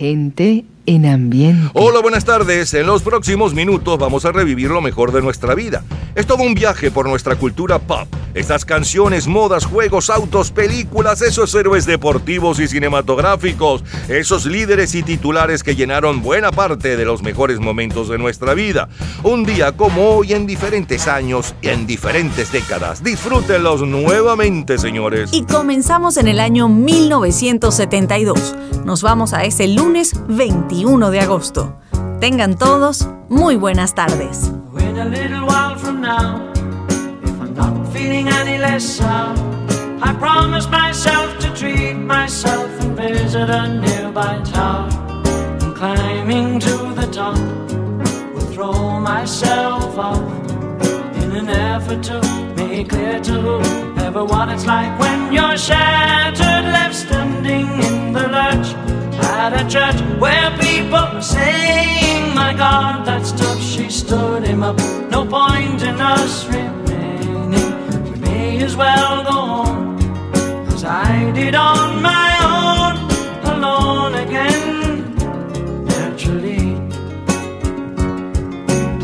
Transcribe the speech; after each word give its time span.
Gente 0.00 0.64
en 0.86 1.06
ambiente. 1.06 1.70
Hola, 1.74 2.00
buenas 2.00 2.24
tardes. 2.24 2.74
En 2.74 2.86
los 2.86 3.02
próximos 3.02 3.54
minutos 3.54 3.98
vamos 3.98 4.24
a 4.24 4.32
revivir 4.32 4.70
lo 4.70 4.80
mejor 4.80 5.12
de 5.12 5.22
nuestra 5.22 5.54
vida. 5.54 5.84
Es 6.14 6.26
todo 6.26 6.42
un 6.42 6.54
viaje 6.54 6.90
por 6.90 7.08
nuestra 7.08 7.36
cultura 7.36 7.78
pop. 7.78 8.08
Estas 8.34 8.64
canciones, 8.64 9.26
modas, 9.26 9.64
juegos, 9.64 10.08
autos, 10.08 10.50
películas, 10.52 11.20
esos 11.20 11.52
héroes 11.54 11.84
deportivos 11.84 12.60
y 12.60 12.68
cinematográficos, 12.68 13.82
esos 14.08 14.46
líderes 14.46 14.94
y 14.94 15.02
titulares 15.02 15.64
que 15.64 15.74
llenaron 15.74 16.22
buena 16.22 16.52
parte 16.52 16.96
de 16.96 17.04
los 17.04 17.22
mejores 17.22 17.58
momentos 17.58 18.08
de 18.08 18.18
nuestra 18.18 18.54
vida. 18.54 18.88
Un 19.24 19.44
día 19.44 19.72
como 19.72 20.10
hoy 20.10 20.32
en 20.32 20.46
diferentes 20.46 21.08
años 21.08 21.54
y 21.60 21.68
en 21.68 21.86
diferentes 21.86 22.52
décadas. 22.52 23.02
Disfrútenlos 23.02 23.82
nuevamente, 23.82 24.78
señores. 24.78 25.30
Y 25.32 25.42
comenzamos 25.42 26.16
en 26.16 26.28
el 26.28 26.38
año 26.38 26.68
1972. 26.68 28.54
Nos 28.84 29.02
vamos 29.02 29.32
a 29.32 29.44
ese 29.44 29.68
lunes 29.68 30.14
21 30.80 31.10
de 31.10 31.20
agosto. 31.20 31.74
Tengan 32.20 32.56
todos 32.56 33.06
muy 33.28 33.56
buenas 33.56 33.94
tardes. 33.94 34.50
I 40.02 40.14
promised 40.14 40.70
myself 40.70 41.38
to 41.40 41.52
treat 41.54 41.94
myself 41.94 42.70
and 42.80 42.96
visit 42.96 43.50
a 43.50 43.68
nearby 43.68 44.40
tower. 44.44 44.88
And 45.60 45.74
climbing 45.74 46.58
to 46.60 46.94
the 46.94 47.06
top, 47.12 47.38
will 48.34 48.50
throw 48.52 48.98
myself 48.98 49.98
off 49.98 50.18
in 51.22 51.32
an 51.36 51.50
effort 51.50 52.02
to 52.04 52.20
make 52.56 52.88
clear 52.88 53.20
to 53.20 53.32
whoever 53.32 54.24
what 54.24 54.48
it's 54.48 54.64
like 54.64 54.98
when 54.98 55.32
you're 55.32 55.58
shattered, 55.58 56.64
left 56.72 56.94
standing 56.94 57.68
in 57.82 58.12
the 58.12 58.26
lurch 58.28 58.99
at 59.22 59.52
a 59.52 59.68
church 59.68 60.00
where 60.20 60.50
people 60.58 61.20
saying, 61.20 62.34
My 62.34 62.54
God, 62.54 63.06
that's 63.06 63.32
tough. 63.32 63.60
She 63.60 63.90
stood 63.90 64.44
him 64.44 64.62
up. 64.62 64.76
No 65.10 65.26
point 65.26 65.82
in 65.82 66.00
us 66.00 66.46
remaining. 66.46 67.50
We 68.04 68.18
may 68.20 68.62
as 68.62 68.76
well 68.76 69.24
go 69.24 69.38
on 69.38 69.98
as 70.72 70.84
I 70.84 71.30
did 71.32 71.54
on 71.54 72.02
my 72.02 72.30
own, 72.54 72.94
alone 73.54 74.14
again. 74.14 75.14
Naturally, 75.86 76.74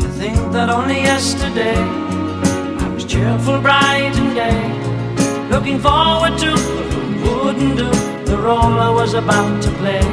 to 0.01 0.07
think 0.19 0.39
that 0.51 0.69
only 0.69 1.01
yesterday 1.01 1.75
I 1.75 2.89
was 2.93 3.05
cheerful, 3.05 3.59
bright, 3.61 4.15
and 4.15 4.33
gay, 4.35 5.49
looking 5.49 5.79
forward 5.79 6.37
to 6.39 6.51
what 7.21 7.45
wouldn't 7.45 7.77
do 7.77 8.06
the 8.37 8.43
role 8.43 8.79
I 8.79 8.89
was 8.89 9.13
about 9.13 9.63
to 9.63 9.69
play. 9.81 10.05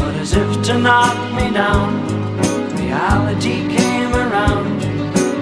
But 0.00 0.14
as 0.22 0.32
if 0.32 0.50
to 0.66 0.78
knock 0.78 1.16
me 1.36 1.50
down, 1.52 1.88
reality 2.76 3.56
came 3.76 4.12
around, 4.14 4.82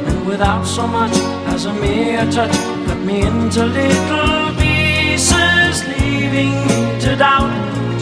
and 0.08 0.26
without 0.26 0.64
so 0.64 0.86
much 0.86 1.16
as 1.54 1.64
a 1.66 1.72
mere 1.74 2.24
touch 2.30 2.56
cut 2.86 3.00
me 3.08 3.22
into 3.22 3.64
little 3.64 4.54
pieces, 4.62 5.74
leaving 5.94 6.54
me 6.68 6.80
to 7.04 7.16
doubt. 7.16 7.52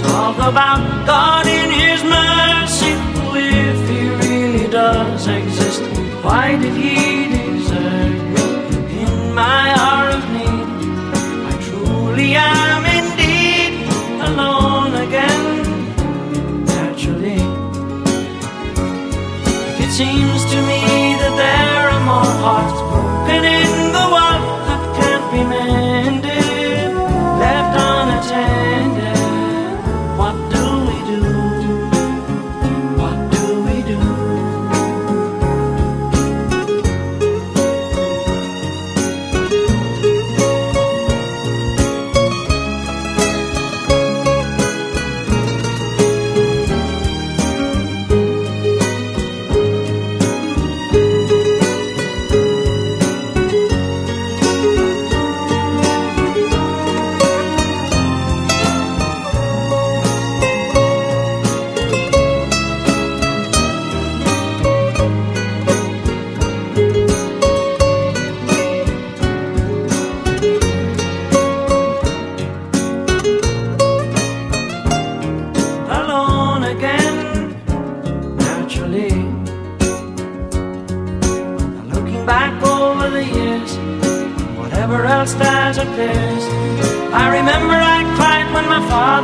Talk 0.02 0.36
about 0.52 0.82
God 1.06 1.46
in 1.46 1.70
His 1.82 2.00
mercy, 2.18 2.92
if 3.38 3.78
He 3.90 4.00
really 4.24 4.66
does 4.70 5.26
exist. 5.26 5.82
Why 6.24 6.56
did 6.62 6.74
He 6.84 6.96
desert 7.34 8.16
me 8.34 8.46
in 9.02 9.34
my 9.34 9.64
hour 9.80 10.08
of 10.18 10.24
need? 10.36 10.68
I 11.50 11.52
truly 11.66 12.34
am 12.34 12.85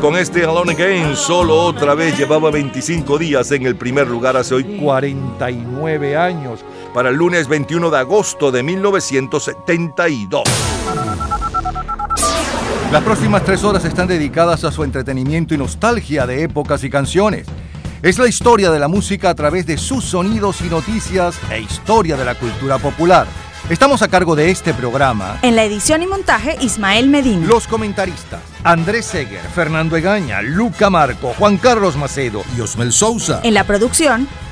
Con 0.00 0.16
este 0.16 0.42
Alone 0.44 0.72
Again 0.72 1.14
solo 1.14 1.62
otra 1.62 1.94
vez 1.94 2.18
llevaba 2.18 2.50
25 2.50 3.16
días 3.16 3.52
en 3.52 3.64
el 3.64 3.76
primer 3.76 4.08
lugar 4.08 4.36
hace 4.36 4.56
hoy 4.56 4.64
49 4.64 6.16
años 6.16 6.64
para 6.92 7.10
el 7.10 7.14
lunes 7.14 7.46
21 7.46 7.90
de 7.90 7.98
agosto 7.98 8.50
de 8.50 8.64
1972. 8.64 10.42
Las 12.90 13.04
próximas 13.04 13.44
tres 13.44 13.62
horas 13.62 13.84
están 13.84 14.08
dedicadas 14.08 14.64
a 14.64 14.72
su 14.72 14.82
entretenimiento 14.82 15.54
y 15.54 15.58
nostalgia 15.58 16.26
de 16.26 16.42
épocas 16.42 16.82
y 16.82 16.90
canciones. 16.90 17.46
Es 18.02 18.18
la 18.18 18.26
historia 18.26 18.72
de 18.72 18.80
la 18.80 18.88
música 18.88 19.30
a 19.30 19.34
través 19.36 19.64
de 19.64 19.78
sus 19.78 20.02
sonidos 20.02 20.60
y 20.60 20.64
noticias 20.64 21.38
e 21.52 21.60
historia 21.60 22.16
de 22.16 22.24
la 22.24 22.34
cultura 22.34 22.78
popular. 22.78 23.28
Estamos 23.70 24.00
a 24.00 24.08
cargo 24.08 24.34
de 24.34 24.50
este 24.50 24.72
programa. 24.72 25.38
En 25.42 25.54
la 25.54 25.62
edición 25.62 26.02
y 26.02 26.06
montaje, 26.06 26.56
Ismael 26.60 27.08
Medina. 27.08 27.46
Los 27.46 27.66
comentaristas. 27.66 28.40
Andrés 28.64 29.04
Seger, 29.04 29.42
Fernando 29.54 29.94
Egaña, 29.96 30.40
Luca 30.40 30.88
Marco, 30.88 31.34
Juan 31.38 31.58
Carlos 31.58 31.94
Macedo 31.96 32.42
y 32.56 32.62
Osmel 32.62 32.92
Sousa. 32.92 33.40
En 33.44 33.52
la 33.52 33.64
producción, 33.64 34.26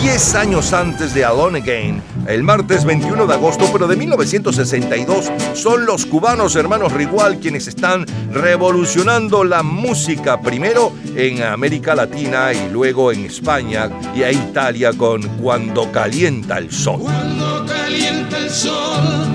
10 0.00 0.34
años 0.36 0.72
antes 0.72 1.12
de 1.12 1.24
Alone 1.24 1.58
Again, 1.58 2.00
el 2.28 2.44
martes 2.44 2.84
21 2.84 3.26
de 3.26 3.34
agosto, 3.34 3.68
pero 3.72 3.88
de 3.88 3.96
1962, 3.96 5.32
son 5.54 5.86
los 5.86 6.06
cubanos 6.06 6.54
hermanos 6.54 6.92
Rigual 6.92 7.38
quienes 7.40 7.66
están 7.66 8.06
revolucionando 8.32 9.42
la 9.42 9.64
música, 9.64 10.40
primero 10.40 10.92
en 11.16 11.42
América 11.42 11.96
Latina 11.96 12.52
y 12.52 12.70
luego 12.70 13.10
en 13.10 13.24
España 13.24 13.90
y 14.14 14.22
a 14.22 14.30
Italia 14.30 14.92
con 14.92 15.22
Cuando 15.38 15.90
calienta 15.90 16.58
el 16.58 16.70
sol. 16.70 17.00
Cuando 17.00 17.66
calienta 17.66 18.38
el 18.38 18.50
sol, 18.50 19.26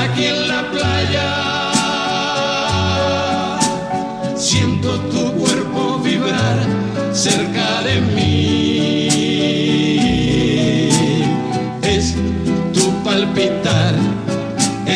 aquí 0.00 0.26
en 0.26 0.48
la 0.48 0.70
playa, 0.70 1.70
siento 4.36 5.00
tu 5.10 5.32
cuerpo 5.32 5.98
vibrar 5.98 6.66
cerca 7.12 7.82
de 7.82 8.00
mí. 8.00 8.67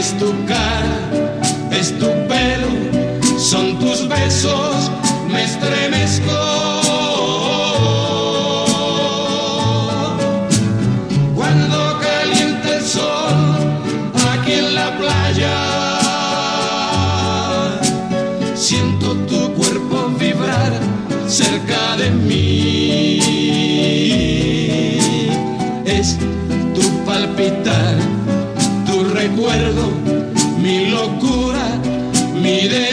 Es 0.02 0.18
tu 0.18 0.30
cara, 0.46 0.98
es 1.70 1.96
tu 2.00 2.08
pelo, 2.26 2.70
son 3.38 3.78
tus 3.78 4.08
besos, 4.08 4.90
me 5.30 5.44
estremezco. 5.44 6.38
Cuando 11.36 12.00
calienta 12.00 12.68
el 12.78 12.84
sol 12.84 13.36
aquí 14.32 14.52
en 14.54 14.74
la 14.74 14.88
playa, 14.98 15.56
siento 18.56 19.14
tu 19.30 19.52
cuerpo 19.54 20.08
vibrar 20.18 20.72
cerca 21.28 21.96
de 21.96 22.10
mí. 22.10 23.20
Es 25.84 26.18
tu 26.74 27.04
palpitar, 27.04 27.94
tu 28.86 29.04
recuerdo, 29.04 29.91
mi 32.62 32.68
delirio, 32.68 32.91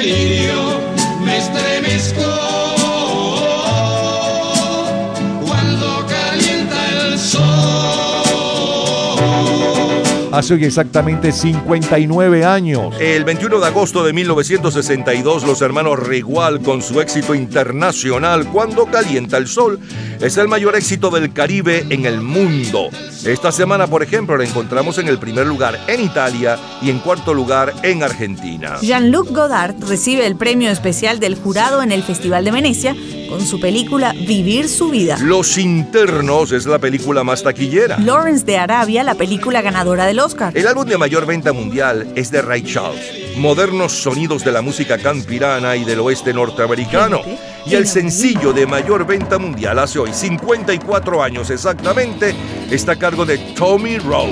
Hace 10.31 10.53
hoy 10.53 10.65
exactamente 10.65 11.31
59 11.31 12.45
años. 12.45 12.93
El 12.99 13.23
21 13.23 13.59
de 13.59 13.65
agosto 13.65 14.03
de 14.03 14.13
1962, 14.13 15.43
los 15.43 15.61
hermanos 15.63 15.97
Rigual, 15.99 16.61
con 16.61 16.83
su 16.83 17.01
éxito 17.01 17.33
internacional 17.33 18.47
Cuando 18.47 18.85
calienta 18.85 19.37
el 19.37 19.47
sol, 19.47 19.79
es 20.21 20.37
el 20.37 20.47
mayor 20.47 20.75
éxito 20.75 21.09
del 21.09 21.33
Caribe 21.33 21.87
en 21.89 22.05
el 22.05 22.21
mundo. 22.21 22.89
Esta 23.25 23.51
semana, 23.51 23.87
por 23.87 24.03
ejemplo, 24.03 24.37
la 24.37 24.43
encontramos 24.43 24.99
en 24.99 25.07
el 25.07 25.17
primer 25.17 25.47
lugar 25.47 25.79
en 25.87 26.01
Italia 26.01 26.59
y 26.81 26.91
en 26.91 26.99
cuarto 26.99 27.33
lugar 27.33 27.73
en 27.81 28.03
Argentina. 28.03 28.77
Jean-Luc 28.81 29.31
Godard 29.31 29.75
recibe 29.87 30.27
el 30.27 30.35
premio 30.35 30.69
especial 30.69 31.19
del 31.19 31.35
jurado 31.35 31.81
en 31.81 31.91
el 31.91 32.03
Festival 32.03 32.45
de 32.45 32.51
Venecia 32.51 32.95
con 33.29 33.41
su 33.45 33.59
película 33.59 34.13
Vivir 34.13 34.67
su 34.67 34.89
vida. 34.89 35.17
Los 35.21 35.57
Internos 35.57 36.51
es 36.51 36.65
la 36.65 36.79
película 36.79 37.23
más 37.23 37.43
taquillera. 37.43 37.97
Lawrence 37.99 38.45
de 38.45 38.57
Arabia, 38.57 39.03
la 39.03 39.15
película 39.15 39.61
ganadora 39.61 40.05
del 40.05 40.18
Oscar. 40.19 40.57
El 40.57 40.67
álbum 40.67 40.85
de 40.85 40.97
mayor 40.97 41.25
venta 41.25 41.53
mundial 41.53 42.11
es 42.15 42.31
de 42.31 42.41
Ray 42.41 42.63
Charles, 42.63 43.37
modernos 43.37 43.93
sonidos 43.93 44.43
de 44.43 44.51
la 44.51 44.61
música 44.61 44.97
campirana 44.97 45.75
y 45.75 45.85
del 45.85 45.99
oeste 45.99 46.33
norteamericano. 46.33 47.21
Y 47.65 47.75
el 47.75 47.87
sencillo 47.87 48.53
de 48.53 48.65
mayor 48.65 49.05
venta 49.05 49.37
mundial 49.37 49.79
hace 49.79 49.99
hoy 49.99 50.13
54 50.13 51.23
años 51.23 51.49
exactamente 51.49 52.33
está 52.71 52.93
a 52.93 52.95
cargo 52.95 53.25
de 53.25 53.37
Tommy 53.55 53.97
Rowe. 53.97 54.31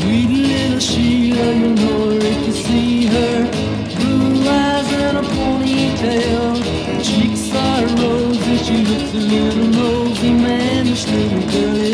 Sweet 0.00 0.30
little 0.30 0.78
Sheila, 0.78 1.52
you'll 1.52 1.74
know 1.74 2.10
her 2.10 2.18
if 2.18 2.46
you 2.46 2.52
see 2.52 3.06
her. 3.06 3.50
Blue 3.96 4.48
eyes 4.48 4.92
and 4.92 5.18
a 5.18 5.22
ponytail. 5.22 6.56
Cheeks 7.02 7.54
are 7.54 7.86
rosy, 8.00 8.56
she 8.64 8.84
looks 8.84 9.12
a 9.12 9.18
little 9.18 9.82
rosy. 9.82 10.30
Man, 10.32 10.86
this 10.86 11.06
little 11.06 11.40
girl 11.50 11.89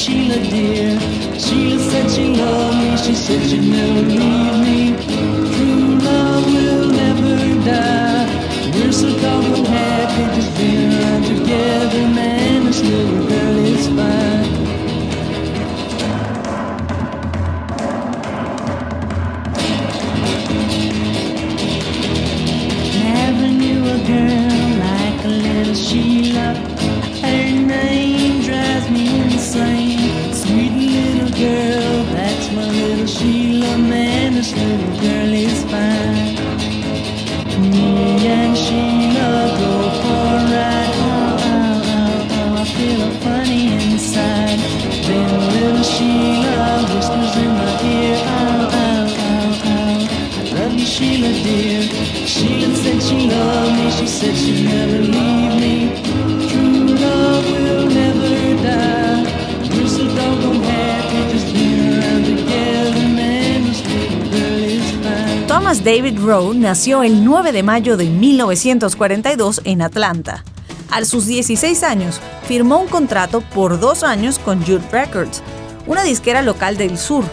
Sheila, 0.00 0.36
dear. 0.36 0.98
Sheila 1.38 1.78
said 1.78 2.10
she 2.10 2.24
loved 2.34 2.78
me. 2.78 2.96
She 2.96 3.14
said 3.14 3.42
she'd 3.46 3.68
never 3.68 4.00
leave 4.00 4.56
me. 4.64 4.96
True 5.52 5.98
love 5.98 6.46
will 6.46 6.88
never 6.88 7.36
die. 7.66 8.72
We're 8.74 8.92
so 8.92 9.10
doggone 9.20 9.66
happy 9.66 10.24
just 10.34 10.56
being 10.56 10.79
girl 35.00 35.32
is 35.32 35.64
fine. 35.70 36.09
David 65.84 66.18
Rowe 66.20 66.54
nació 66.54 67.02
el 67.02 67.24
9 67.24 67.52
de 67.52 67.62
mayo 67.62 67.96
de 67.96 68.04
1942 68.04 69.62
en 69.64 69.80
Atlanta. 69.80 70.44
A 70.90 71.02
sus 71.06 71.24
16 71.24 71.82
años, 71.84 72.20
firmó 72.46 72.80
un 72.80 72.86
contrato 72.86 73.40
por 73.40 73.80
dos 73.80 74.02
años 74.02 74.38
con 74.38 74.60
Jude 74.60 74.82
Records, 74.92 75.42
una 75.86 76.04
disquera 76.04 76.42
local 76.42 76.76
del 76.76 76.98
sur. 76.98 77.24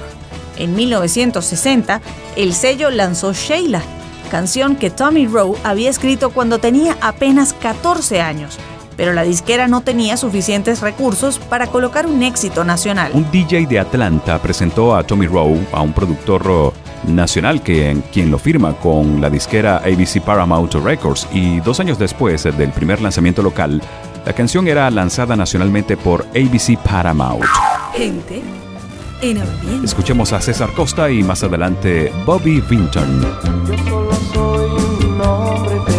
En 0.57 0.75
1960, 0.77 1.99
el 2.37 2.53
sello 2.53 2.89
lanzó 2.89 3.33
Sheila, 3.33 3.81
canción 4.31 4.77
que 4.77 4.91
Tommy 4.91 5.27
Rowe 5.27 5.57
había 5.65 5.89
escrito 5.89 6.29
cuando 6.29 6.57
tenía 6.57 6.95
apenas 7.01 7.51
14 7.53 8.21
años, 8.21 8.57
pero 8.95 9.11
la 9.11 9.23
disquera 9.23 9.67
no 9.67 9.81
tenía 9.81 10.15
suficientes 10.15 10.79
recursos 10.79 11.37
para 11.37 11.67
colocar 11.67 12.07
un 12.07 12.23
éxito 12.23 12.63
nacional. 12.63 13.11
Un 13.13 13.29
DJ 13.29 13.65
de 13.65 13.79
Atlanta 13.79 14.41
presentó 14.41 14.95
a 14.95 15.03
Tommy 15.03 15.27
Rowe, 15.27 15.59
a 15.73 15.81
un 15.81 15.91
productor 15.91 16.73
nacional 17.07 17.63
que, 17.63 17.97
quien 18.11 18.31
lo 18.31 18.37
firma 18.37 18.73
con 18.73 19.21
la 19.21 19.29
disquera 19.29 19.77
ABC 19.77 20.21
Paramount 20.21 20.73
Records 20.73 21.27
y 21.31 21.59
dos 21.61 21.79
años 21.79 21.97
después 21.97 22.43
del 22.43 22.71
primer 22.71 23.01
lanzamiento 23.01 23.41
local, 23.41 23.81
la 24.25 24.33
canción 24.33 24.67
era 24.67 24.89
lanzada 24.91 25.35
nacionalmente 25.35 25.97
por 25.97 26.25
ABC 26.35 26.77
Paramount. 26.83 27.45
Gente 27.95 28.41
en 29.21 29.41
ambiente. 29.41 29.85
Escuchemos 29.85 30.33
a 30.33 30.41
César 30.41 30.71
Costa 30.73 31.09
y 31.09 31.23
más 31.23 31.43
adelante 31.43 32.11
Bobby 32.25 32.61
Vinton. 32.61 33.21
Yo 33.67 33.77
solo 33.77 34.11
soy 34.33 35.05
un 35.05 35.21
hombre 35.21 35.96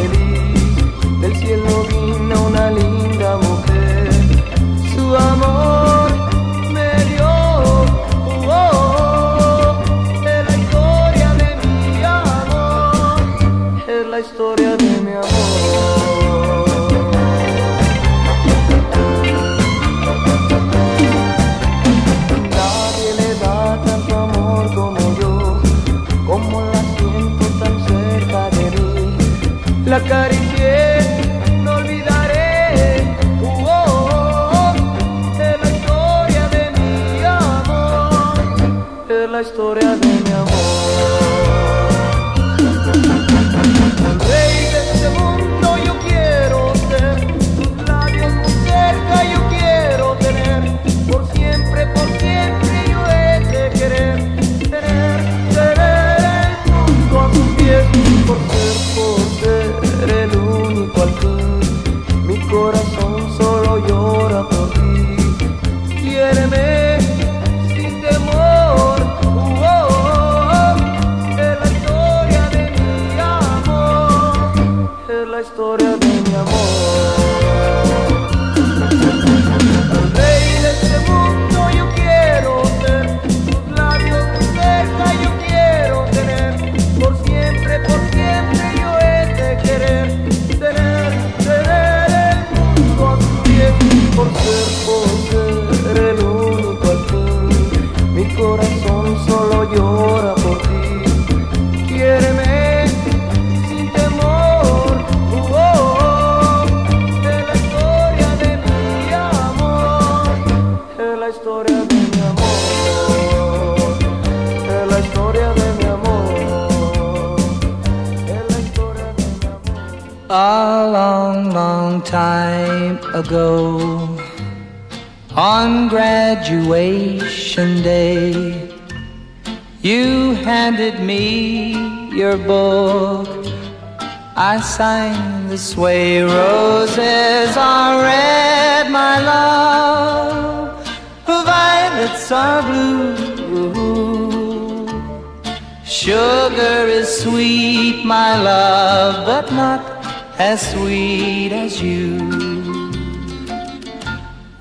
as 150.38 150.70
sweet 150.70 151.52
as 151.52 151.82
you. 151.82 152.16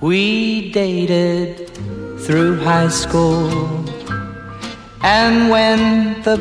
We 0.01 0.71
dated 0.71 1.69
through 2.19 2.59
high 2.59 2.89
school, 2.89 3.85
and 5.01 5.49
when 5.49 6.21
the 6.23 6.37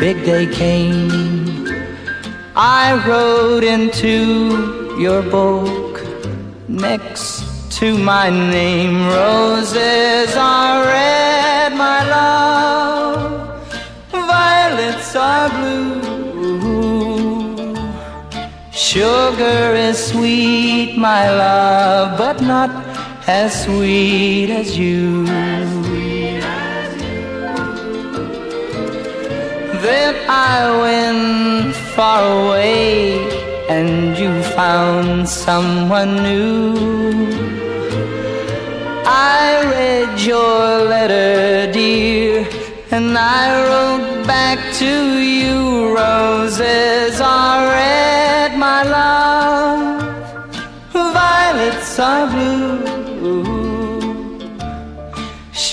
big 0.00 0.24
day 0.24 0.46
came, 0.46 1.68
I 2.56 3.04
wrote 3.06 3.64
into 3.64 4.96
your 4.98 5.22
book 5.22 6.00
next 6.68 7.44
to 7.78 7.98
my 7.98 8.30
name. 8.30 9.06
Roses 9.08 10.34
are 10.36 10.84
red, 10.84 11.74
my 11.76 12.00
love, 12.08 13.76
violets 14.10 15.14
are 15.14 15.48
blue. 15.50 15.89
Sugar 18.92 19.72
is 19.76 20.04
sweet, 20.10 20.96
my 20.96 21.30
love, 21.30 22.18
but 22.18 22.42
not 22.42 22.70
as 23.28 23.62
sweet 23.62 24.50
as 24.50 24.76
you. 24.76 25.26
Then 29.86 30.14
I 30.28 30.56
went 30.82 31.76
far 31.94 32.20
away 32.42 33.14
and 33.68 34.18
you 34.18 34.42
found 34.58 35.28
someone 35.28 36.12
new. 36.24 36.74
I 39.06 39.70
read 39.70 40.20
your 40.20 40.82
letter, 40.94 41.70
dear, 41.70 42.44
and 42.90 43.16
I 43.16 43.46
wrote 43.68 44.26
back 44.26 44.58
to 44.82 44.92
you. 45.20 45.94
Roses 45.94 47.20
are 47.20 47.49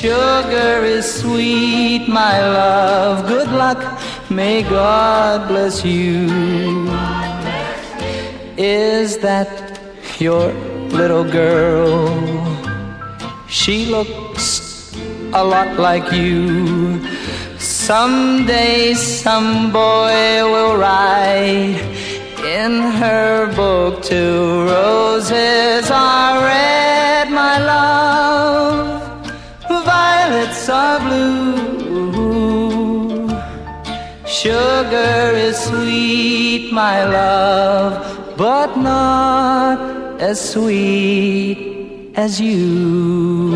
Sugar 0.07 0.85
is 0.85 1.05
sweet, 1.19 2.07
my 2.07 2.39
love. 2.39 3.27
Good 3.27 3.51
luck, 3.51 3.81
may 4.29 4.63
God 4.63 5.49
bless 5.49 5.83
you. 5.83 6.31
Is 8.55 9.17
that 9.17 9.51
your 10.17 10.53
little 10.99 11.25
girl? 11.25 12.07
She 13.49 13.87
looks 13.87 14.95
a 15.33 15.43
lot 15.43 15.77
like 15.77 16.09
you. 16.13 17.05
Someday 17.59 18.93
some 18.93 19.73
boy 19.73 20.19
will 20.53 20.77
write 20.77 21.83
in 22.61 22.73
her 23.01 23.53
book 23.55 24.03
two 24.03 24.63
roses 24.71 25.91
are 25.91 26.39
red, 26.39 27.29
my 27.29 27.57
love, 27.59 28.36
blue. 32.11 33.29
Sugar 34.25 35.33
is 35.35 35.57
sweet, 35.57 36.71
my 36.71 37.03
love, 37.05 37.93
but 38.37 38.75
not 38.77 39.79
as 40.21 40.39
sweet 40.51 42.11
as 42.15 42.39
you. 42.39 43.55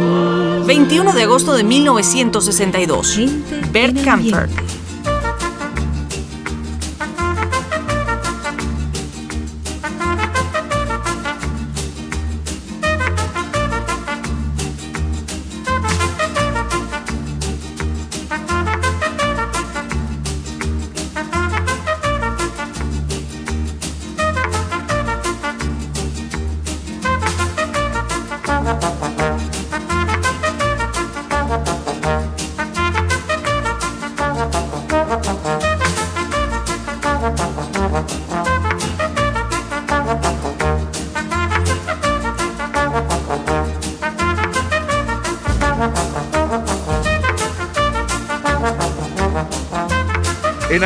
21 0.64 1.14
de 1.16 1.24
agosto 1.24 1.54
de 1.54 1.64
1962. 1.64 3.44
Bert 3.72 4.02
Kaempfer. 4.04 4.50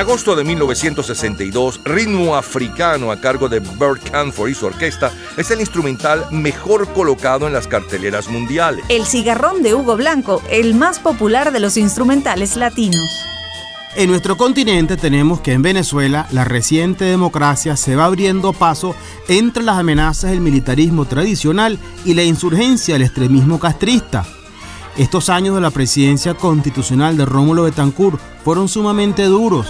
agosto 0.06 0.36
de 0.36 0.44
1962, 0.44 1.82
Ritmo 1.84 2.36
Africano 2.36 3.12
a 3.12 3.20
cargo 3.20 3.50
de 3.50 3.60
Bert 3.60 4.08
Canford 4.12 4.52
y 4.52 4.54
su 4.54 4.68
orquesta 4.68 5.12
es 5.36 5.50
el 5.50 5.62
instrumental 5.62 6.28
mejor 6.30 6.88
colocado 6.94 7.48
en 7.48 7.54
las 7.54 7.68
carteleras 7.68 8.30
mundiales. 8.30 8.86
El 8.88 9.08
cigarrón 9.08 9.64
de 9.64 9.74
Hugo 9.74 9.98
Blanco, 9.98 10.44
el 10.52 10.76
más 10.76 11.00
popular 11.00 11.52
de 11.52 11.60
los 11.60 11.76
instrumentales 11.76 12.56
latinos. 12.56 13.26
En 13.96 14.12
nuestro 14.12 14.38
continente 14.38 14.96
tenemos 14.96 15.42
que 15.42 15.54
en 15.54 15.64
Venezuela 15.64 16.28
la 16.30 16.44
reciente 16.44 17.06
democracia 17.06 17.76
se 17.76 17.96
va 17.96 18.06
abriendo 18.06 18.54
paso 18.54 18.96
entre 19.28 19.64
las 19.64 19.80
amenazas 19.80 20.30
del 20.30 20.40
militarismo 20.40 21.06
tradicional 21.06 21.80
y 22.06 22.14
la 22.14 22.22
insurgencia 22.22 22.94
del 22.94 23.08
extremismo 23.08 23.60
castrista. 23.60 24.24
Estos 24.98 25.30
años 25.30 25.56
de 25.56 25.62
la 25.62 25.72
presidencia 25.72 26.36
constitucional 26.36 27.18
de 27.18 27.26
Rómulo 27.26 27.64
Betancourt 27.64 28.20
fueron 28.44 28.70
sumamente 28.70 29.24
duros 29.24 29.66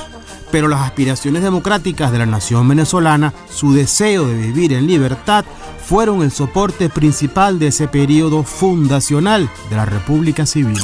pero 0.56 0.70
las 0.70 0.84
aspiraciones 0.84 1.44
democráticas 1.44 2.14
de 2.14 2.18
la 2.18 2.26
nación 2.26 2.66
venezolana, 2.66 3.34
su 3.50 3.74
deseo 3.74 4.26
de 4.26 4.36
vivir 4.36 4.72
en 4.72 4.88
libertad, 4.88 5.44
fueron 5.86 6.22
el 6.22 6.32
soporte 6.32 6.88
principal 6.88 7.60
de 7.60 7.68
ese 7.68 7.90
periodo 7.90 8.42
fundacional 8.44 9.50
de 9.70 9.76
la 9.76 9.84
República 9.84 10.46
Civil. 10.46 10.80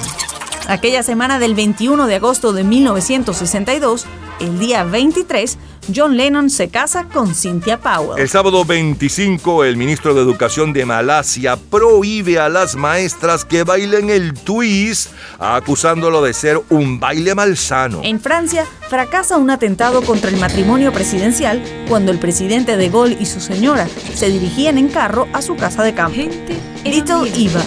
Aquella 0.68 1.04
semana 1.04 1.40
del 1.40 1.56
21 1.56 2.06
de 2.08 2.16
agosto 2.16 2.52
de 2.52 2.66
1962, 2.66 4.08
el 4.42 4.60
día 4.60 4.84
23, 4.84 5.58
John 5.96 6.18
Lennon 6.18 6.50
se 6.50 6.70
casa 6.70 7.06
con 7.06 7.34
Cynthia 7.36 7.80
Powell. 7.80 8.20
El 8.20 8.30
sábado 8.30 8.66
25, 8.66 9.64
el 9.64 9.78
ministro 9.78 10.14
de 10.14 10.22
Educación 10.22 10.74
de 10.74 10.86
Malasia 10.86 11.58
prohíbe 11.58 12.40
a 12.40 12.50
las 12.50 12.76
maestras 12.76 13.46
que 13.46 13.64
bailen 13.64 14.10
el 14.10 14.34
twist, 14.34 15.12
acusándolo 15.40 16.22
de 16.22 16.34
ser 16.34 16.62
un 16.70 17.00
baile 17.00 17.36
malsano. 17.36 18.02
En 18.04 18.20
Francia, 18.20 18.66
fracasa 18.90 19.38
un 19.38 19.50
atentado 19.50 20.02
contra 20.02 20.30
el 20.30 20.38
matrimonio 20.38 20.92
presidencial 20.92 21.64
cuando 21.88 22.12
el 22.12 22.20
presidente 22.20 22.78
de 22.78 22.90
Gaulle 22.90 23.18
y 23.20 23.26
su 23.26 23.40
señora 23.40 23.88
se 24.14 24.30
dirigían 24.30 24.78
en 24.78 24.90
carro 24.90 25.28
a 25.34 25.42
su 25.42 25.56
casa 25.56 25.84
de 25.84 25.94
campo. 25.94 26.16
Gente 26.16 26.58
Little 26.84 27.30
Iva. 27.36 27.62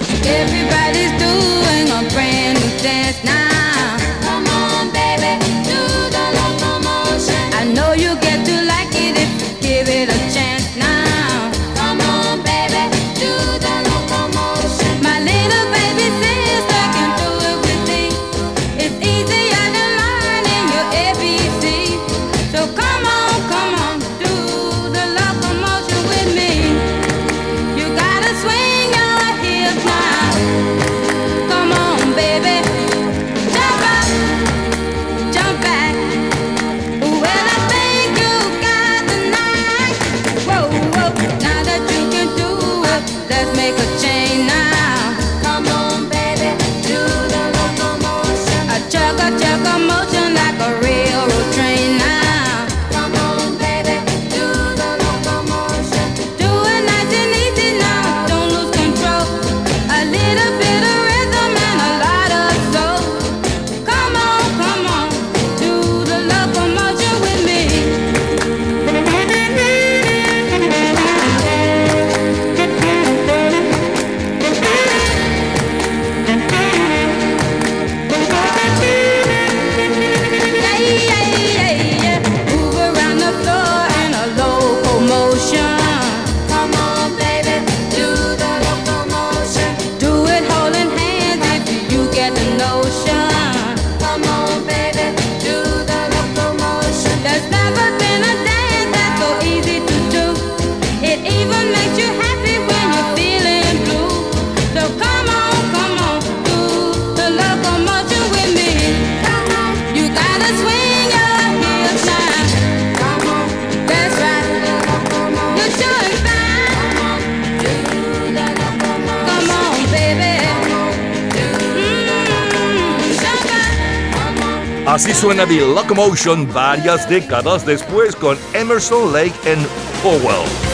Así 125.05 125.13
suena 125.13 125.45
The 125.47 125.61
Locomotion 125.61 126.51
varias 126.51 127.07
décadas 127.07 127.67
después 127.67 128.17
con 128.17 128.39
Emerson, 128.55 129.13
Lake 129.13 129.35
and 129.47 129.67
Powell. 130.03 130.74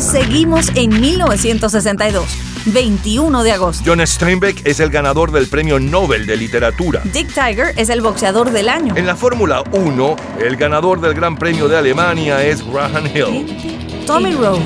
Seguimos 0.00 0.70
en 0.74 1.00
1962, 1.00 2.24
21 2.66 3.42
de 3.42 3.52
agosto. 3.52 3.82
John 3.86 4.06
Steinbeck 4.06 4.66
es 4.66 4.80
el 4.80 4.90
ganador 4.90 5.32
del 5.32 5.48
Premio 5.48 5.78
Nobel 5.78 6.26
de 6.26 6.36
Literatura. 6.36 7.02
Dick 7.04 7.28
Tiger 7.28 7.74
es 7.76 7.88
el 7.88 8.00
boxeador 8.00 8.50
del 8.50 8.68
año. 8.68 8.94
En 8.96 9.06
la 9.06 9.16
Fórmula 9.16 9.62
1, 9.72 10.16
el 10.40 10.56
ganador 10.56 11.00
del 11.00 11.14
Gran 11.14 11.36
Premio 11.36 11.68
de 11.68 11.76
Alemania 11.76 12.44
es 12.44 12.64
Graham 12.66 13.06
Hill. 13.06 14.04
Tommy 14.06 14.32
Rowe. 14.32 14.62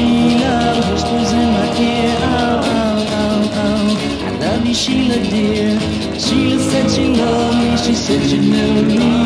Sheila 0.00 0.80
whispers 0.90 1.32
in 1.32 1.48
my 1.52 1.66
ear. 1.78 2.16
Oh, 2.22 2.60
oh, 2.64 3.06
oh, 3.20 3.60
oh. 3.62 4.26
I 4.26 4.30
love 4.38 4.66
you, 4.66 4.74
Sheila, 4.74 5.18
dear. 5.28 5.78
Sheila 6.18 6.58
said 6.58 6.90
she 6.90 7.04
loved 7.08 7.58
me. 7.58 7.76
She 7.76 7.94
said 7.94 8.22
she 8.30 8.38
knew 8.38 8.82
me. 8.82 9.19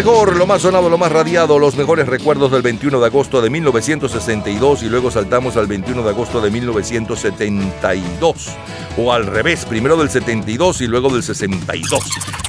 Mejor, 0.00 0.34
lo 0.34 0.46
más 0.46 0.62
sonado, 0.62 0.88
lo 0.88 0.96
más 0.96 1.12
radiado, 1.12 1.58
los 1.58 1.76
mejores 1.76 2.08
recuerdos 2.08 2.50
del 2.50 2.62
21 2.62 3.00
de 3.00 3.06
agosto 3.06 3.42
de 3.42 3.50
1962 3.50 4.82
y 4.82 4.88
luego 4.88 5.10
saltamos 5.10 5.58
al 5.58 5.66
21 5.66 6.02
de 6.02 6.08
agosto 6.08 6.40
de 6.40 6.50
1972. 6.50 8.48
O 8.96 9.12
al 9.12 9.26
revés, 9.26 9.66
primero 9.66 9.98
del 9.98 10.08
72 10.08 10.80
y 10.80 10.86
luego 10.86 11.10
del 11.10 11.22
62. 11.22 12.00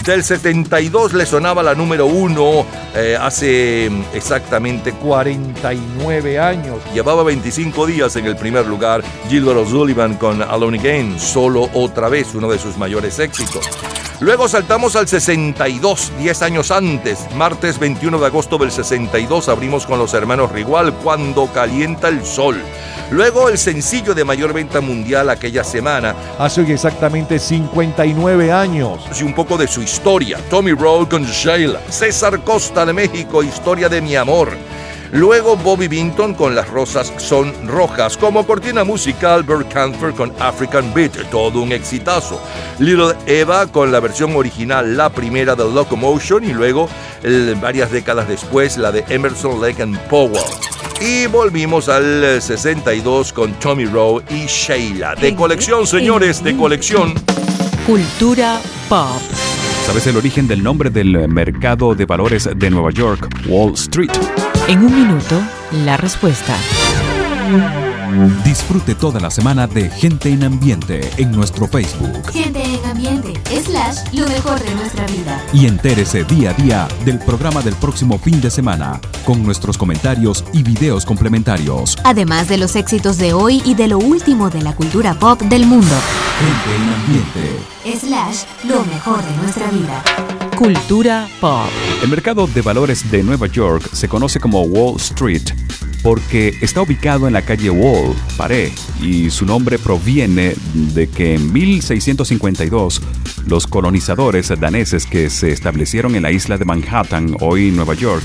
Del 0.05 0.23
72 0.23 1.11
le 1.11 1.25
sonaba 1.25 1.61
la 1.61 1.75
número 1.75 2.05
uno 2.05 2.65
eh, 2.95 3.17
hace 3.19 3.89
mm, 3.89 4.15
exactamente 4.15 4.93
49 4.93 6.39
años. 6.39 6.77
Llevaba 6.93 7.23
25 7.23 7.85
días 7.85 8.15
en 8.15 8.27
el 8.27 8.37
primer 8.37 8.65
lugar 8.65 9.03
Gilbert 9.27 9.57
O'Sullivan 9.57 10.15
con 10.15 10.41
Alone 10.41 10.79
Again, 10.79 11.19
solo 11.19 11.69
otra 11.73 12.07
vez, 12.07 12.33
uno 12.33 12.49
de 12.49 12.57
sus 12.57 12.77
mayores 12.77 13.19
éxitos. 13.19 13.67
Luego 14.21 14.47
saltamos 14.47 14.95
al 14.95 15.07
62, 15.07 16.11
10 16.19 16.41
años 16.43 16.69
antes, 16.69 17.25
martes 17.33 17.79
21 17.79 18.19
de 18.19 18.27
agosto 18.27 18.59
del 18.59 18.71
62, 18.71 19.49
abrimos 19.49 19.87
con 19.87 19.97
los 19.97 20.13
hermanos 20.13 20.51
Rigual, 20.51 20.93
Cuando 20.93 21.47
calienta 21.47 22.07
el 22.07 22.23
sol. 22.23 22.61
Luego 23.09 23.49
el 23.49 23.57
sencillo 23.57 24.13
de 24.13 24.23
mayor 24.23 24.53
venta 24.53 24.79
mundial 24.79 25.31
aquella 25.31 25.63
semana. 25.63 26.13
Hace 26.37 26.61
hoy 26.61 26.71
exactamente 26.71 27.39
59 27.39 28.51
años. 28.51 29.01
Y 29.19 29.23
un 29.23 29.33
poco 29.33 29.57
de 29.57 29.67
su 29.67 29.81
historia. 29.81 30.37
Tommy 30.51 30.73
Rowe 30.73 31.09
con 31.09 31.25
Sheila. 31.25 31.81
César 31.89 32.41
Costa 32.41 32.85
de 32.85 32.93
México, 32.93 33.41
Historia 33.41 33.89
de 33.89 34.01
mi 34.01 34.15
amor. 34.15 34.55
Luego 35.11 35.57
Bobby 35.57 35.87
Binton 35.87 36.33
con 36.33 36.55
Las 36.55 36.69
Rosas 36.69 37.11
Son 37.17 37.53
Rojas. 37.67 38.15
Como 38.17 38.45
cortina 38.47 38.83
musical, 38.83 39.43
Bert 39.43 39.71
Canfer 39.71 40.13
con 40.13 40.31
African 40.39 40.93
Beat. 40.93 41.29
Todo 41.29 41.61
un 41.61 41.71
exitazo. 41.73 42.41
Little 42.79 43.13
Eva 43.25 43.67
con 43.67 43.91
la 43.91 43.99
versión 43.99 44.35
original, 44.35 44.95
la 44.95 45.09
primera 45.09 45.55
de 45.55 45.65
Locomotion. 45.69 46.43
Y 46.45 46.53
luego, 46.53 46.87
el- 47.23 47.55
varias 47.55 47.91
décadas 47.91 48.27
después, 48.27 48.77
la 48.77 48.91
de 48.91 49.03
Emerson, 49.09 49.59
Lake 49.61 49.81
and 49.83 49.97
Powell. 50.07 50.39
Y 51.01 51.25
volvimos 51.27 51.89
al 51.89 52.23
eh, 52.23 52.41
62 52.41 53.33
con 53.33 53.53
Tommy 53.53 53.85
Rowe 53.85 54.21
y 54.29 54.45
Sheila. 54.45 55.15
De 55.15 55.35
colección, 55.35 55.85
señores, 55.87 56.43
de 56.43 56.55
colección. 56.55 57.13
Cultura 57.85 58.61
pop. 58.87 59.19
¿Sabes 59.87 60.05
el 60.07 60.15
origen 60.15 60.47
del 60.47 60.61
nombre 60.63 60.89
del 60.89 61.27
mercado 61.27 61.95
de 61.95 62.05
valores 62.05 62.47
de 62.55 62.69
Nueva 62.69 62.91
York, 62.91 63.27
Wall 63.47 63.73
Street? 63.73 64.11
En 64.71 64.85
un 64.85 64.95
minuto, 64.95 65.37
la 65.83 65.97
respuesta. 65.97 66.55
Disfrute 68.43 68.95
toda 68.95 69.19
la 69.19 69.31
semana 69.31 69.67
de 69.67 69.89
Gente 69.89 70.29
en 70.29 70.43
Ambiente 70.43 71.09
en 71.17 71.31
nuestro 71.31 71.67
Facebook 71.67 72.31
Gente 72.31 72.61
en 72.61 72.85
ambiente, 72.85 73.33
slash, 73.63 74.13
lo 74.13 74.27
mejor 74.27 74.59
de 74.59 74.75
nuestra 74.75 75.05
vida. 75.07 75.41
y 75.53 75.65
entérese 75.65 76.23
día 76.25 76.51
a 76.51 76.53
día 76.53 76.87
del 77.05 77.19
programa 77.19 77.61
del 77.61 77.75
próximo 77.75 78.19
fin 78.19 78.41
de 78.41 78.49
semana 78.49 78.99
con 79.25 79.43
nuestros 79.43 79.77
comentarios 79.77 80.43
y 80.51 80.63
videos 80.63 81.05
complementarios. 81.05 81.97
Además 82.03 82.49
de 82.49 82.57
los 82.57 82.75
éxitos 82.75 83.17
de 83.17 83.33
hoy 83.33 83.61
y 83.65 83.75
de 83.75 83.87
lo 83.87 83.97
último 83.99 84.49
de 84.49 84.61
la 84.61 84.75
cultura 84.75 85.13
pop 85.13 85.41
del 85.41 85.65
mundo. 85.65 85.95
Gente 86.39 86.75
en 86.75 86.89
Ambiente. 86.93 88.05
Slash, 88.07 88.43
lo 88.67 88.83
mejor 88.85 89.23
de 89.23 89.37
nuestra 89.37 89.67
vida. 89.71 90.03
Cultura 90.57 91.27
pop. 91.39 91.67
El 92.03 92.09
mercado 92.09 92.47
de 92.47 92.61
valores 92.61 93.09
de 93.09 93.23
Nueva 93.23 93.47
York 93.47 93.89
se 93.93 94.07
conoce 94.09 94.39
como 94.39 94.61
Wall 94.63 94.97
Street 94.97 95.43
porque 96.03 96.53
está 96.61 96.81
ubicado 96.81 97.27
en 97.27 97.33
la 97.33 97.43
calle 97.43 97.69
Wall, 97.69 98.15
Pared, 98.37 98.71
y 99.01 99.29
su 99.29 99.45
nombre 99.45 99.77
proviene 99.77 100.55
de 100.73 101.07
que 101.07 101.35
en 101.35 101.53
1652 101.53 103.01
los 103.47 103.67
colonizadores 103.67 104.51
daneses 104.59 105.05
que 105.05 105.29
se 105.29 105.51
establecieron 105.51 106.15
en 106.15 106.23
la 106.23 106.31
isla 106.31 106.57
de 106.57 106.65
Manhattan, 106.65 107.35
hoy 107.39 107.71
Nueva 107.71 107.93
York, 107.93 108.23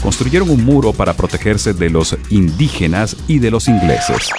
construyeron 0.00 0.50
un 0.50 0.64
muro 0.64 0.92
para 0.92 1.14
protegerse 1.14 1.72
de 1.72 1.90
los 1.90 2.16
indígenas 2.30 3.16
y 3.28 3.38
de 3.38 3.50
los 3.50 3.68
ingleses. 3.68 4.30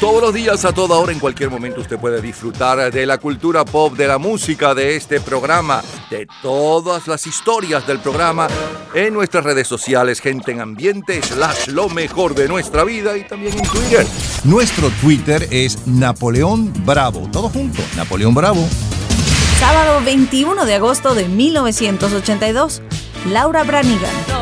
Todos 0.00 0.20
los 0.20 0.34
días, 0.34 0.64
a 0.64 0.72
toda 0.72 0.96
hora, 0.96 1.12
en 1.12 1.20
cualquier 1.20 1.50
momento, 1.50 1.80
usted 1.80 1.98
puede 1.98 2.20
disfrutar 2.20 2.92
de 2.92 3.06
la 3.06 3.18
cultura 3.18 3.64
pop, 3.64 3.96
de 3.96 4.08
la 4.08 4.18
música, 4.18 4.74
de 4.74 4.96
este 4.96 5.20
programa, 5.20 5.82
de 6.10 6.26
todas 6.42 7.06
las 7.06 7.26
historias 7.26 7.86
del 7.86 8.00
programa 8.00 8.48
en 8.92 9.14
nuestras 9.14 9.44
redes 9.44 9.68
sociales, 9.68 10.20
gente 10.20 10.52
en 10.52 10.60
ambiente, 10.60 11.22
slash 11.22 11.68
lo 11.68 11.88
mejor 11.88 12.34
de 12.34 12.48
nuestra 12.48 12.84
vida 12.84 13.16
y 13.16 13.24
también 13.24 13.56
en 13.56 13.64
Twitter. 13.64 14.06
Nuestro 14.42 14.90
Twitter 15.00 15.48
es 15.50 15.86
Napoleón 15.86 16.72
Bravo. 16.84 17.28
Todo 17.32 17.48
junto, 17.48 17.80
Napoleón 17.96 18.34
Bravo. 18.34 18.68
Sábado 19.58 20.02
21 20.04 20.66
de 20.66 20.74
agosto 20.74 21.14
de 21.14 21.28
1982. 21.28 22.82
Laura 23.30 23.62
Branigan. 23.62 24.33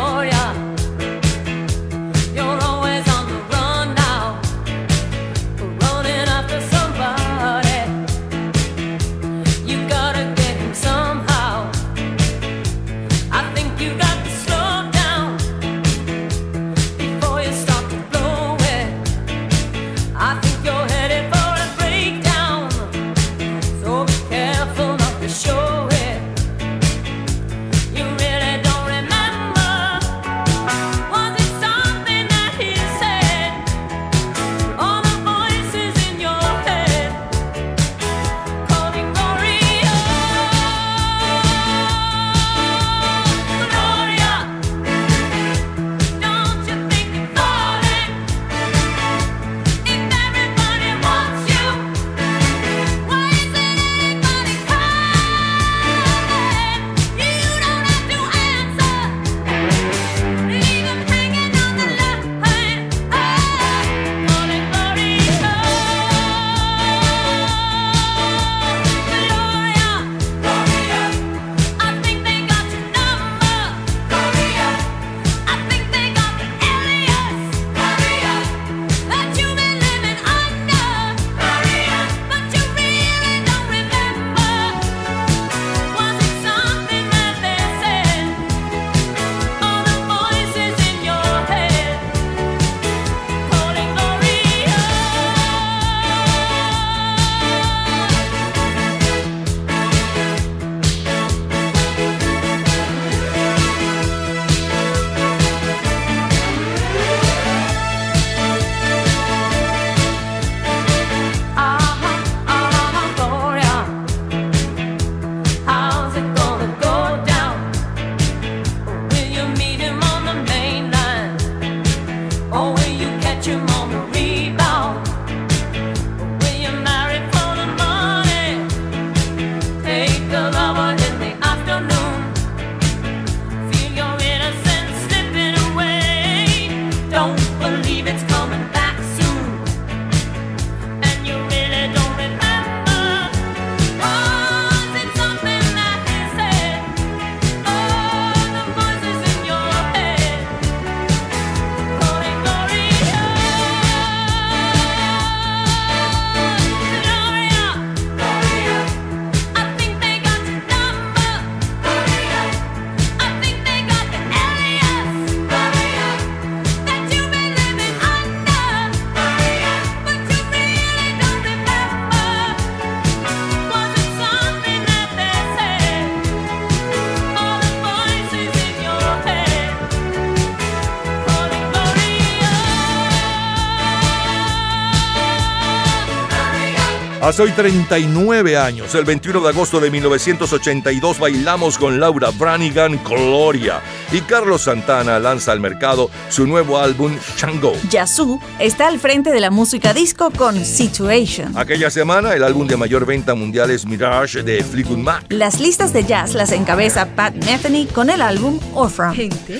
Hace 187.32 187.44
hoy 187.44 187.52
39 187.52 188.58
años, 188.58 188.94
el 188.94 189.06
21 189.06 189.40
de 189.40 189.48
agosto 189.48 189.80
de 189.80 189.90
1982, 189.90 191.18
bailamos 191.18 191.78
con 191.78 191.98
Laura 191.98 192.28
Branigan 192.28 193.02
Gloria 193.02 193.80
y 194.12 194.20
Carlos 194.20 194.60
Santana 194.60 195.18
lanza 195.18 195.52
al 195.52 195.58
mercado 195.58 196.10
su 196.28 196.46
nuevo 196.46 196.78
álbum 196.78 197.16
Shango. 197.38 197.72
Yazoo 197.88 198.38
está 198.58 198.86
al 198.86 199.00
frente 199.00 199.30
de 199.30 199.40
la 199.40 199.50
música 199.50 199.94
disco 199.94 200.30
con 200.30 200.62
Situation. 200.62 201.56
Aquella 201.56 201.88
semana, 201.88 202.34
el 202.34 202.44
álbum 202.44 202.66
de 202.66 202.76
mayor 202.76 203.06
venta 203.06 203.34
mundial 203.34 203.70
es 203.70 203.86
Mirage 203.86 204.42
de 204.42 204.62
Fleetwood 204.62 204.98
Mac. 204.98 205.24
Las 205.30 205.58
listas 205.58 205.94
de 205.94 206.04
jazz 206.04 206.34
las 206.34 206.52
encabeza 206.52 207.06
Pat 207.16 207.34
Metheny 207.46 207.86
con 207.86 208.10
el 208.10 208.20
álbum 208.20 208.60
Orphan. 208.74 209.16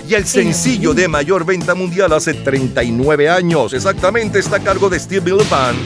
Y 0.06 0.12
el 0.12 0.26
sencillo 0.26 0.92
de 0.92 1.08
mayor 1.08 1.46
venta 1.46 1.74
mundial 1.74 2.12
hace 2.12 2.34
39 2.34 3.30
años, 3.30 3.72
exactamente, 3.72 4.40
está 4.40 4.56
a 4.56 4.60
cargo 4.60 4.90
de 4.90 5.00
Steve 5.00 5.32
Band. 5.50 5.78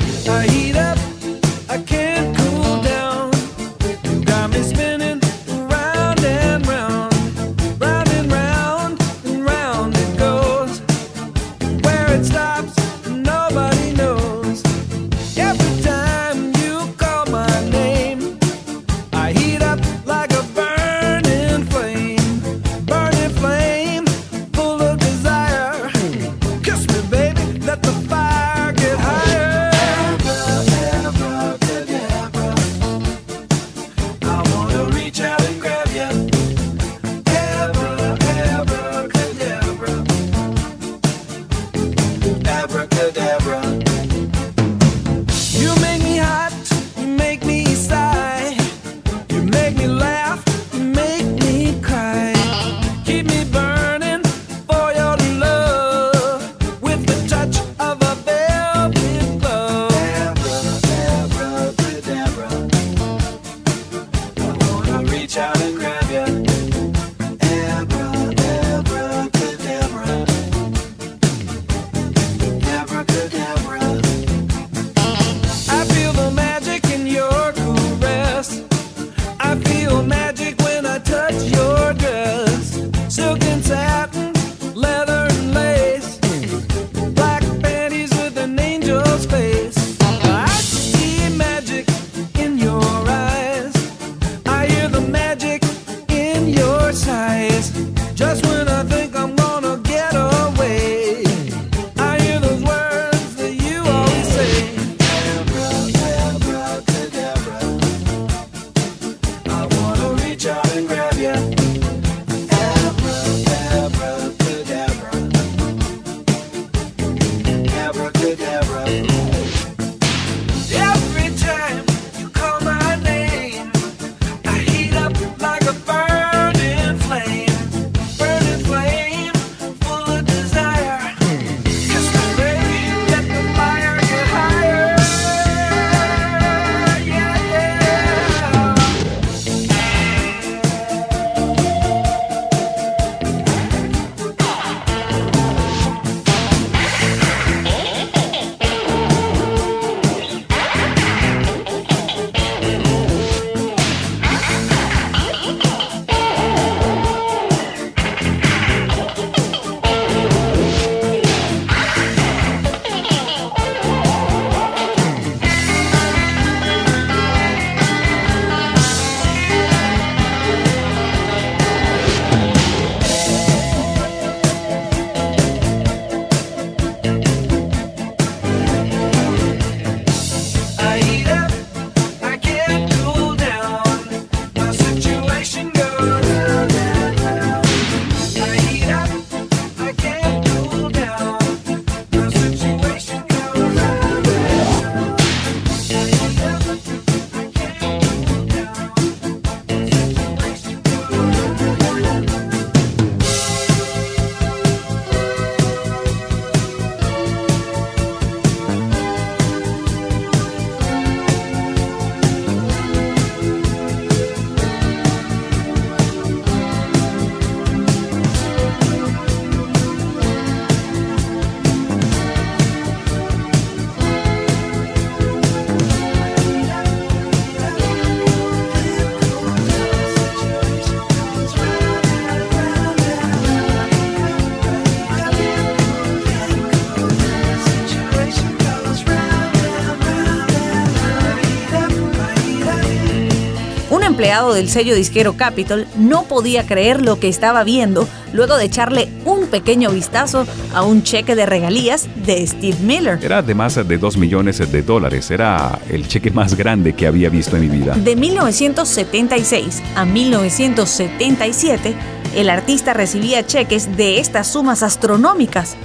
Empleado 244.36 244.54
del 244.54 244.68
sello 244.68 244.94
disquero 244.94 245.34
Capitol 245.38 245.86
no 245.96 246.24
podía 246.24 246.66
creer 246.66 247.00
lo 247.00 247.18
que 247.18 247.28
estaba 247.28 247.64
viendo 247.64 248.06
luego 248.34 248.58
de 248.58 248.66
echarle 248.66 249.08
un 249.24 249.46
pequeño 249.46 249.90
vistazo 249.90 250.46
a 250.74 250.82
un 250.82 251.02
cheque 251.02 251.34
de 251.34 251.46
regalías 251.46 252.06
de 252.26 252.46
Steve 252.46 252.76
Miller. 252.82 253.18
Era 253.22 253.40
de 253.40 253.54
más 253.54 253.76
de 253.76 253.96
2 253.96 254.18
millones 254.18 254.58
de 254.58 254.82
dólares. 254.82 255.30
Era 255.30 255.78
el 255.88 256.06
cheque 256.06 256.30
más 256.30 256.54
grande 256.54 256.92
que 256.92 257.06
había 257.06 257.30
visto 257.30 257.56
en 257.56 257.62
mi 257.62 257.78
vida. 257.78 257.94
De 257.94 258.14
1976 258.14 259.82
a 259.94 260.04
1977, 260.04 261.94
el 262.34 262.50
artista 262.50 262.92
recibía 262.92 263.46
cheques 263.46 263.96
de 263.96 264.20
estas 264.20 264.48
sumas 264.48 264.82
astronómicas 264.82 265.78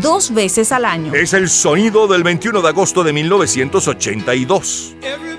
dos 0.00 0.32
veces 0.32 0.70
al 0.70 0.84
año. 0.84 1.12
Es 1.12 1.32
el 1.32 1.48
sonido 1.48 2.06
del 2.06 2.22
21 2.22 2.62
de 2.62 2.68
agosto 2.68 3.02
de 3.02 3.12
1982. 3.12 4.94
Everybody 5.02 5.35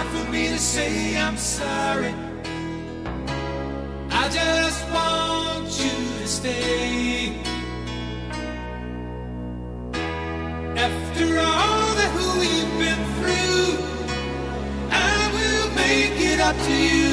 hard 0.00 0.24
for 0.26 0.30
me 0.30 0.48
to 0.48 0.58
say 0.58 1.16
I'm 1.16 1.36
sorry. 1.36 2.14
I 4.10 4.28
just 4.28 4.82
want 4.90 5.66
you 5.84 6.18
to 6.20 6.26
stay. 6.26 7.36
After 10.76 11.26
all 11.38 11.94
that 12.00 12.12
we've 12.38 12.72
been 12.82 13.02
through, 13.16 13.68
I 14.90 15.30
will 15.34 15.68
make 15.74 16.18
it 16.32 16.40
up 16.40 16.56
to 16.56 16.72
you. 16.72 17.09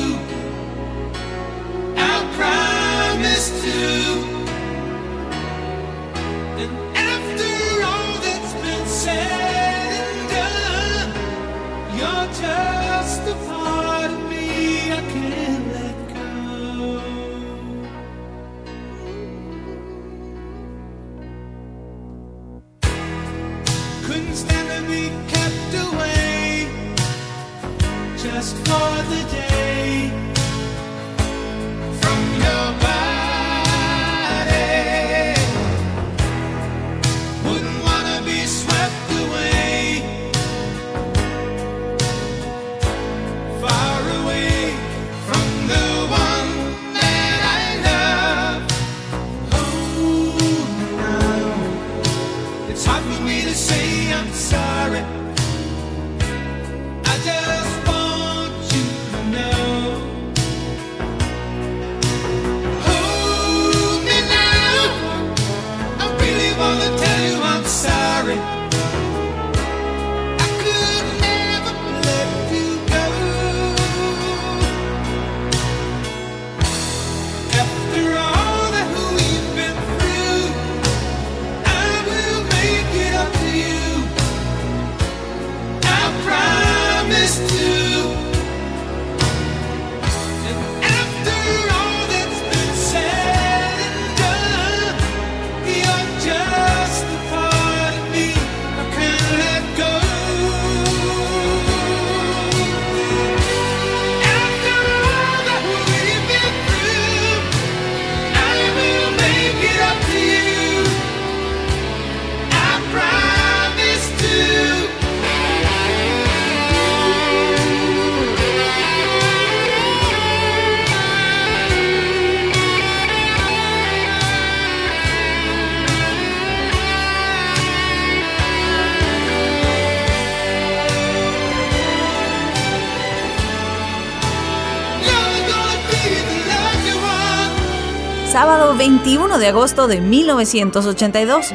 de 139.38 139.48
agosto 139.48 139.88
de 139.88 140.02
1982. 140.02 141.54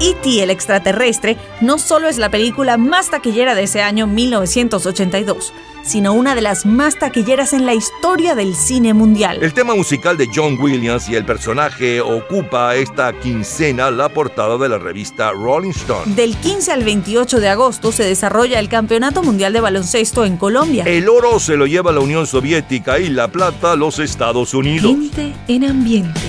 E.T. 0.00 0.42
el 0.42 0.50
extraterrestre 0.50 1.36
no 1.60 1.78
solo 1.78 2.08
es 2.08 2.18
la 2.18 2.28
película 2.28 2.76
más 2.76 3.10
taquillera 3.10 3.54
de 3.54 3.62
ese 3.64 3.82
año 3.82 4.08
1982, 4.08 5.52
sino 5.82 6.12
una 6.12 6.34
de 6.34 6.40
las 6.40 6.66
más 6.66 6.98
taquilleras 6.98 7.52
en 7.52 7.66
la 7.66 7.74
historia 7.74 8.34
del 8.34 8.54
cine 8.54 8.94
mundial. 8.94 9.38
El 9.42 9.52
tema 9.52 9.74
musical 9.74 10.16
de 10.16 10.28
John 10.32 10.58
Williams 10.60 11.08
y 11.08 11.14
el 11.14 11.24
personaje 11.24 12.00
ocupa 12.00 12.74
esta 12.76 13.12
quincena 13.12 13.90
la 13.90 14.08
portada 14.08 14.58
de 14.58 14.68
la 14.68 14.78
revista 14.78 15.32
Rolling 15.32 15.70
Stone. 15.70 16.14
Del 16.14 16.36
15 16.36 16.72
al 16.72 16.84
28 16.84 17.40
de 17.40 17.48
agosto 17.48 17.92
se 17.92 18.04
desarrolla 18.04 18.58
el 18.58 18.68
Campeonato 18.68 19.22
Mundial 19.22 19.52
de 19.52 19.60
Baloncesto 19.60 20.24
en 20.24 20.36
Colombia. 20.36 20.84
El 20.86 21.08
oro 21.08 21.38
se 21.38 21.56
lo 21.56 21.66
lleva 21.66 21.92
la 21.92 22.00
Unión 22.00 22.26
Soviética 22.26 22.98
y 22.98 23.08
la 23.08 23.28
plata 23.28 23.76
los 23.76 23.98
Estados 23.98 24.54
Unidos. 24.54 24.92
Gente 24.92 25.32
en 25.48 25.64
ambiente. 25.64 26.20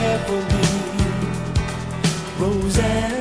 carefully, 0.00 0.44
Roseanne. 2.38 3.19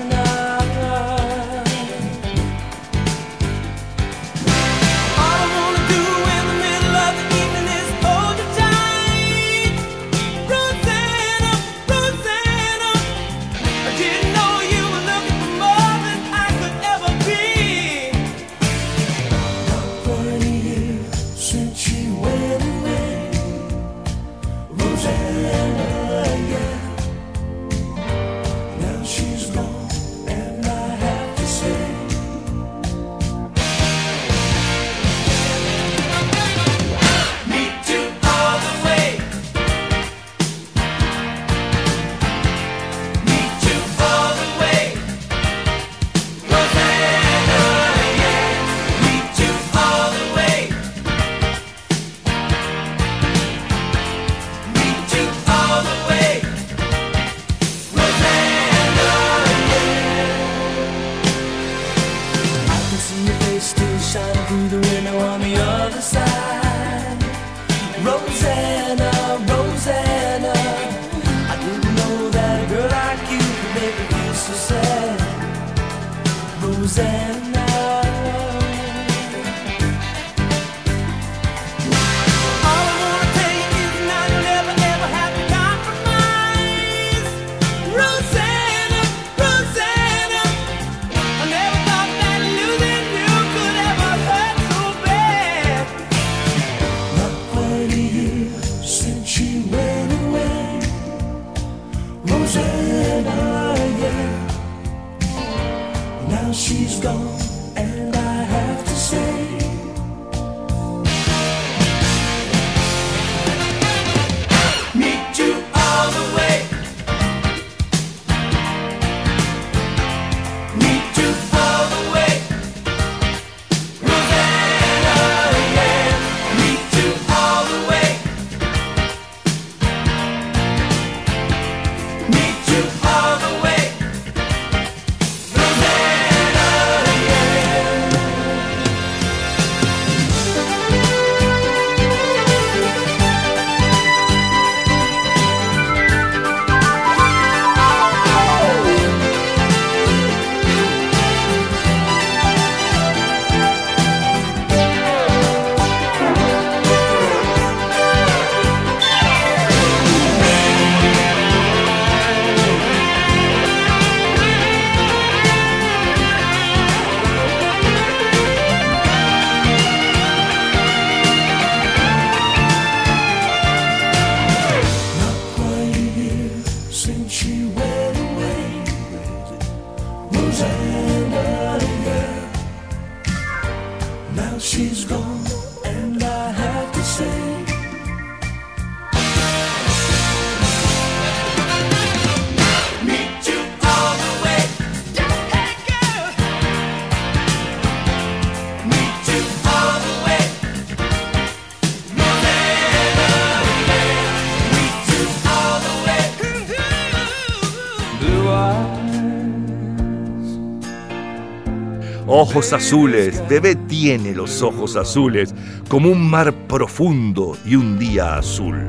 ojos 212.49 212.73
azules, 212.73 213.43
bebé 213.47 213.75
tiene 213.75 214.33
los 214.33 214.63
ojos 214.63 214.95
azules, 214.95 215.53
como 215.87 216.09
un 216.09 216.27
mar 216.27 216.51
profundo 216.67 217.55
y 217.63 217.75
un 217.75 217.99
día 217.99 218.37
azul. 218.37 218.87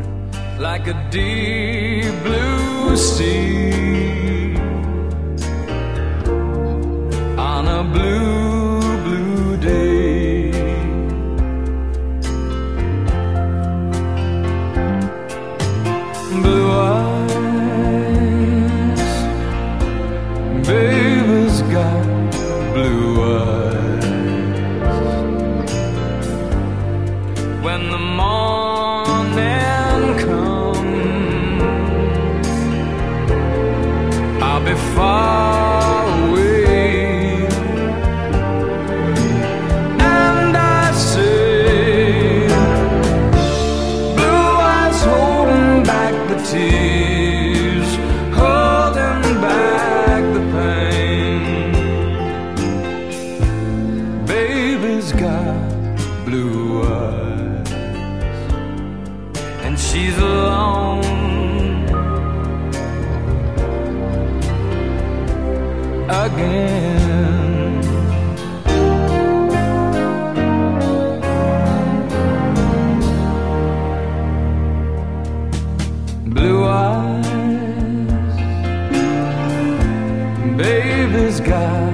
baby's 80.63 81.41
got 81.41 81.93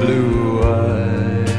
blue 0.00 0.62
eyes. 0.62 1.52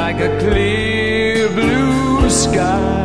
Like 0.00 0.20
a 0.20 0.30
clear 0.38 1.48
blue 1.48 2.30
sky. 2.30 3.02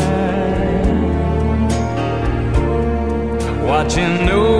Watching 3.66 4.30
over 4.30 4.51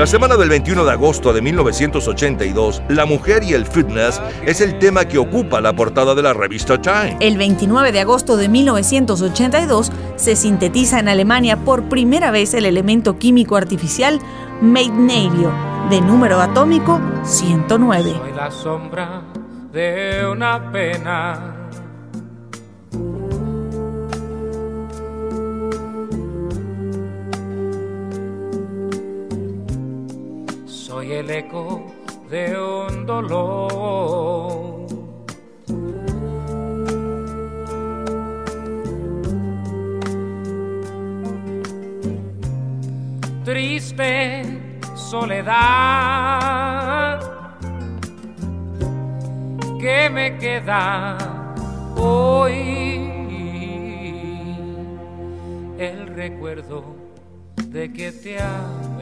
La 0.00 0.06
semana 0.06 0.38
del 0.38 0.48
21 0.48 0.86
de 0.86 0.92
agosto 0.92 1.34
de 1.34 1.42
1982, 1.42 2.82
La 2.88 3.04
mujer 3.04 3.42
y 3.42 3.52
el 3.52 3.66
fitness 3.66 4.18
es 4.46 4.62
el 4.62 4.78
tema 4.78 5.04
que 5.04 5.18
ocupa 5.18 5.60
la 5.60 5.74
portada 5.74 6.14
de 6.14 6.22
la 6.22 6.32
revista 6.32 6.80
Time. 6.80 7.18
El 7.20 7.36
29 7.36 7.92
de 7.92 8.00
agosto 8.00 8.38
de 8.38 8.48
1982 8.48 9.92
se 10.16 10.36
sintetiza 10.36 11.00
en 11.00 11.08
Alemania 11.08 11.58
por 11.58 11.90
primera 11.90 12.30
vez 12.30 12.54
el 12.54 12.64
elemento 12.64 13.18
químico 13.18 13.58
artificial 13.58 14.20
meitnerio, 14.62 15.52
de 15.90 16.00
número 16.00 16.40
atómico 16.40 16.98
109. 17.24 18.14
Soy 18.16 18.32
la 18.32 18.50
sombra 18.50 19.22
de 19.70 20.26
una 20.26 20.72
pena. 20.72 21.59
El 31.20 31.30
eco 31.30 31.84
de 32.30 32.58
un 32.58 33.04
dolor. 33.04 34.86
Triste 43.44 44.42
soledad 44.94 45.60
que 49.78 50.08
me 50.08 50.38
queda 50.38 51.18
hoy 51.96 53.10
el 55.78 56.06
recuerdo 56.14 56.96
de 57.66 57.92
que 57.92 58.10
te 58.10 58.40
amé. 58.40 58.99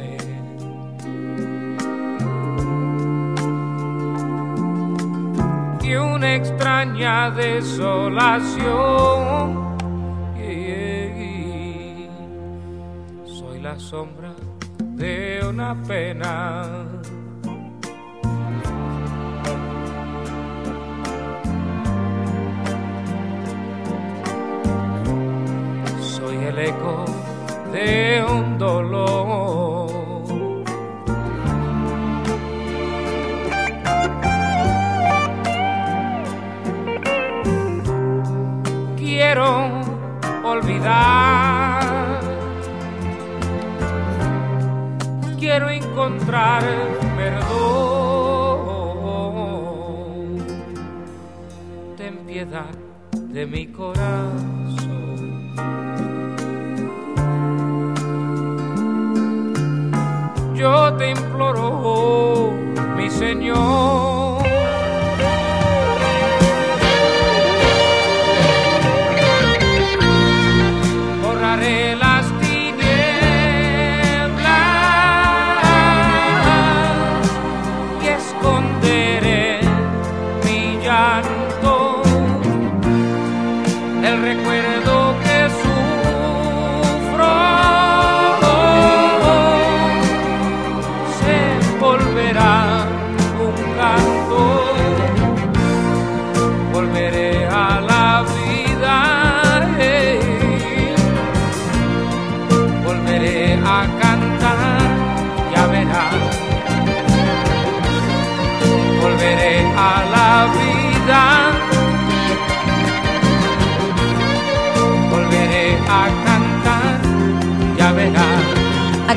Y 5.88 5.96
una 5.96 6.34
extraña 6.34 7.30
desolación. 7.30 8.68
Soy 13.24 13.60
la 13.62 13.78
sombra 13.78 14.34
de 14.80 15.40
una 15.48 15.74
pena. 15.84 16.84
Soy 26.02 26.36
el 26.36 26.58
eco 26.58 27.06
de 27.72 28.26
un 28.28 28.58
dolor. 28.58 29.57
Quiero 39.30 39.84
olvidar. 40.42 41.82
Quiero 45.38 45.68
encontrar 45.68 46.62
perdón. 47.14 47.46
Ten 51.98 52.16
piedad 52.26 52.72
de 53.12 53.44
mi 53.44 53.66
corazón. 53.66 54.78
Yo 60.54 60.94
te 60.94 61.10
imploro, 61.10 62.54
mi 62.96 63.10
Señor. 63.10 64.17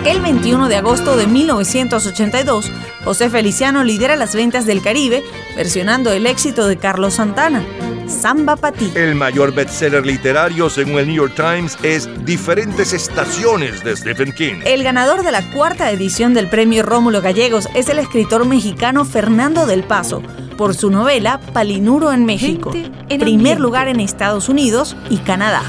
Aquel 0.02 0.20
21 0.20 0.68
de 0.68 0.78
agosto 0.78 1.16
de 1.16 1.28
1982, 1.28 2.72
José 3.04 3.30
Feliciano 3.30 3.84
lidera 3.84 4.16
las 4.16 4.34
ventas 4.34 4.66
del 4.66 4.82
Caribe 4.82 5.24
versionando 5.56 6.12
el 6.12 6.26
éxito 6.26 6.68
de 6.68 6.78
Carlos 6.78 7.14
Santana, 7.14 7.64
Samba 8.08 8.56
Pa' 8.56 8.72
ti. 8.72 8.92
El 8.96 9.14
mayor 9.14 9.54
bestseller 9.54 10.04
literario, 10.04 10.72
según 10.72 10.98
el 10.98 11.06
New 11.06 11.18
York 11.18 11.36
Times, 11.36 11.78
es 11.84 12.10
Diferentes 12.26 12.94
Estaciones 12.94 13.84
de 13.84 13.96
Stephen 13.96 14.32
King. 14.32 14.62
El 14.66 14.82
ganador 14.82 15.22
de 15.22 15.32
la 15.32 15.44
cuarta 15.52 15.92
edición 15.92 16.34
del 16.34 16.50
premio 16.50 16.82
Rómulo 16.82 17.22
Gallegos 17.22 17.70
es 17.76 17.88
el 17.88 18.00
escritor 18.00 18.48
mexicano 18.48 19.06
Fernando 19.06 19.68
del 19.68 19.84
Paso 19.84 20.24
por 20.58 20.74
su 20.74 20.90
novela 20.90 21.40
Palinuro 21.54 22.12
en 22.12 22.26
México, 22.26 22.72
en 22.74 22.92
primer 23.20 23.22
ambiente. 23.22 23.60
lugar 23.60 23.88
en 23.88 24.00
Estados 24.00 24.50
Unidos 24.50 24.96
y 25.12 25.18
Canadá. 25.18 25.62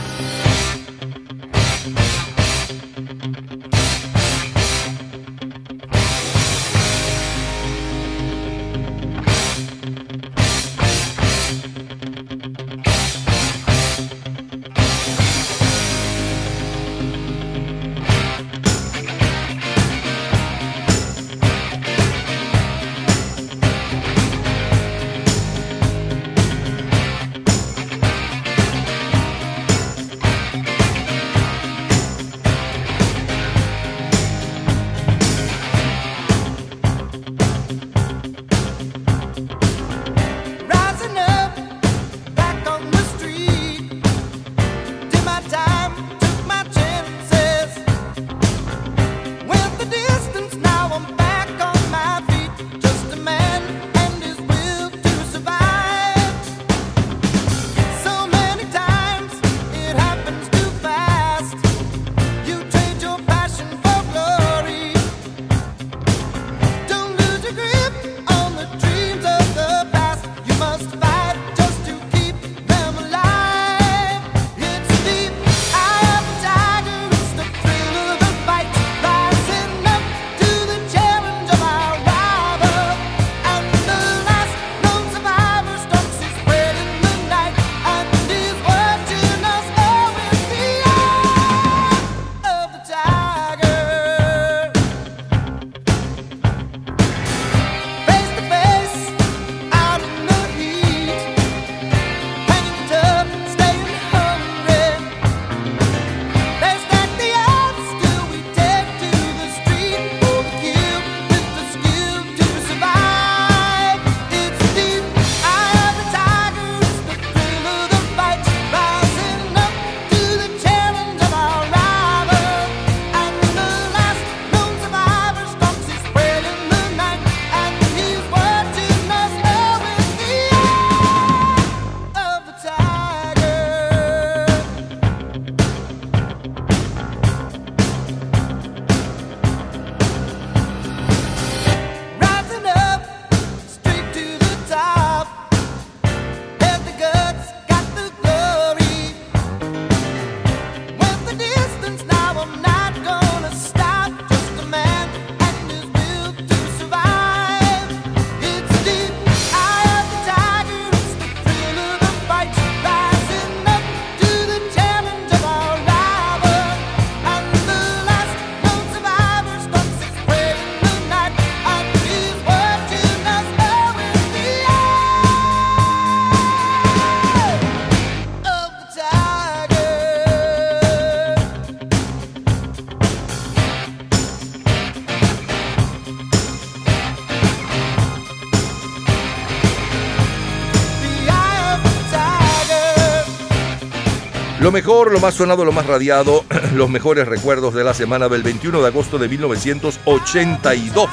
Lo 194.62 194.70
mejor, 194.70 195.10
lo 195.10 195.18
más 195.18 195.34
sonado, 195.34 195.64
lo 195.64 195.72
más 195.72 195.86
radiado, 195.86 196.44
los 196.76 196.88
mejores 196.88 197.26
recuerdos 197.26 197.74
de 197.74 197.82
la 197.82 197.94
semana 197.94 198.28
del 198.28 198.44
21 198.44 198.80
de 198.80 198.86
agosto 198.86 199.18
de 199.18 199.28
1982. 199.28 201.10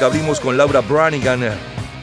Que 0.00 0.34
con 0.42 0.56
Laura 0.56 0.80
Branigan, 0.80 1.48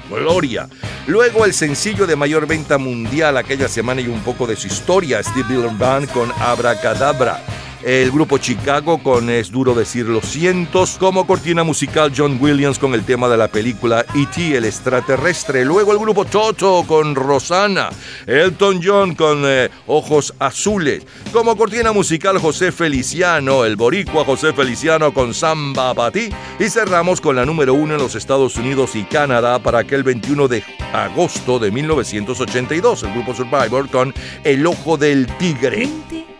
Gloria. 0.09 0.69
Luego 1.05 1.43
el 1.43 1.53
sencillo 1.53 2.07
de 2.07 2.15
mayor 2.15 2.47
venta 2.47 2.77
mundial 2.77 3.35
aquella 3.35 3.67
semana 3.67 3.99
y 3.99 4.07
un 4.07 4.21
poco 4.21 4.47
de 4.47 4.55
su 4.55 4.67
historia, 4.67 5.21
Steve 5.21 5.49
Miller 5.49 5.71
Band 5.77 6.09
con 6.13 6.31
Abracadabra. 6.39 7.43
El 7.85 8.09
grupo 8.09 8.39
Chicago 8.39 8.97
con 8.97 9.29
Es 9.29 9.51
duro 9.51 9.75
decir 9.75 10.07
lo 10.07 10.19
cientos. 10.19 10.97
Como 10.97 11.27
cortina 11.27 11.63
musical 11.63 12.11
John 12.17 12.39
Williams 12.41 12.79
con 12.79 12.95
el 12.95 13.05
tema 13.05 13.29
de 13.29 13.37
la 13.37 13.47
película 13.47 14.03
E.T. 14.15 14.57
el 14.57 14.65
extraterrestre. 14.65 15.63
Luego 15.63 15.91
el 15.91 15.99
grupo 15.99 16.25
Toto 16.25 16.83
con 16.87 17.13
Rosana. 17.13 17.89
Elton 18.25 18.81
John 18.83 19.13
con 19.13 19.43
eh, 19.45 19.69
Ojos 19.85 20.33
Azules. 20.39 21.05
Como 21.31 21.55
cortina 21.55 21.91
musical 21.91 22.39
José 22.39 22.71
Feliciano, 22.71 23.65
el 23.65 23.75
boricua 23.75 24.25
José 24.25 24.51
Feliciano 24.53 25.13
con 25.13 25.35
Samba 25.35 25.93
Batí. 25.93 26.29
Y 26.59 26.69
cerramos 26.71 27.21
con 27.21 27.35
la 27.35 27.45
número 27.45 27.75
uno 27.75 27.93
en 27.93 28.01
los 28.01 28.15
Estados 28.15 28.55
Unidos 28.55 28.95
y 28.95 29.03
Canadá 29.03 29.59
para 29.59 29.77
aquel 29.77 30.01
21 30.01 30.47
de 30.47 30.63
agosto 30.91 31.59
de 31.59 31.69
1982. 31.69 33.03
El 33.03 33.11
grupo 33.13 33.35
Survivor 33.35 33.87
con 33.91 34.11
El 34.43 34.65
Ojo 34.65 34.97
del 34.97 35.27
Tigre. 35.37 35.87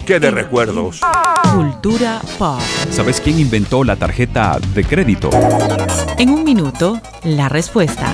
¡Qué 0.06 0.20
de 0.20 0.30
recuerdos! 0.30 1.02
Cultura 1.56 2.22
pop. 2.38 2.60
¿Sabes 2.92 3.20
quién 3.20 3.40
inventó 3.40 3.84
la 3.84 3.96
tarjeta 3.96 4.60
de 4.76 4.84
crédito? 4.84 5.32
En 6.20 6.30
un 6.30 6.44
minuto, 6.44 7.02
la 7.24 7.50
respuesta. 7.50 8.14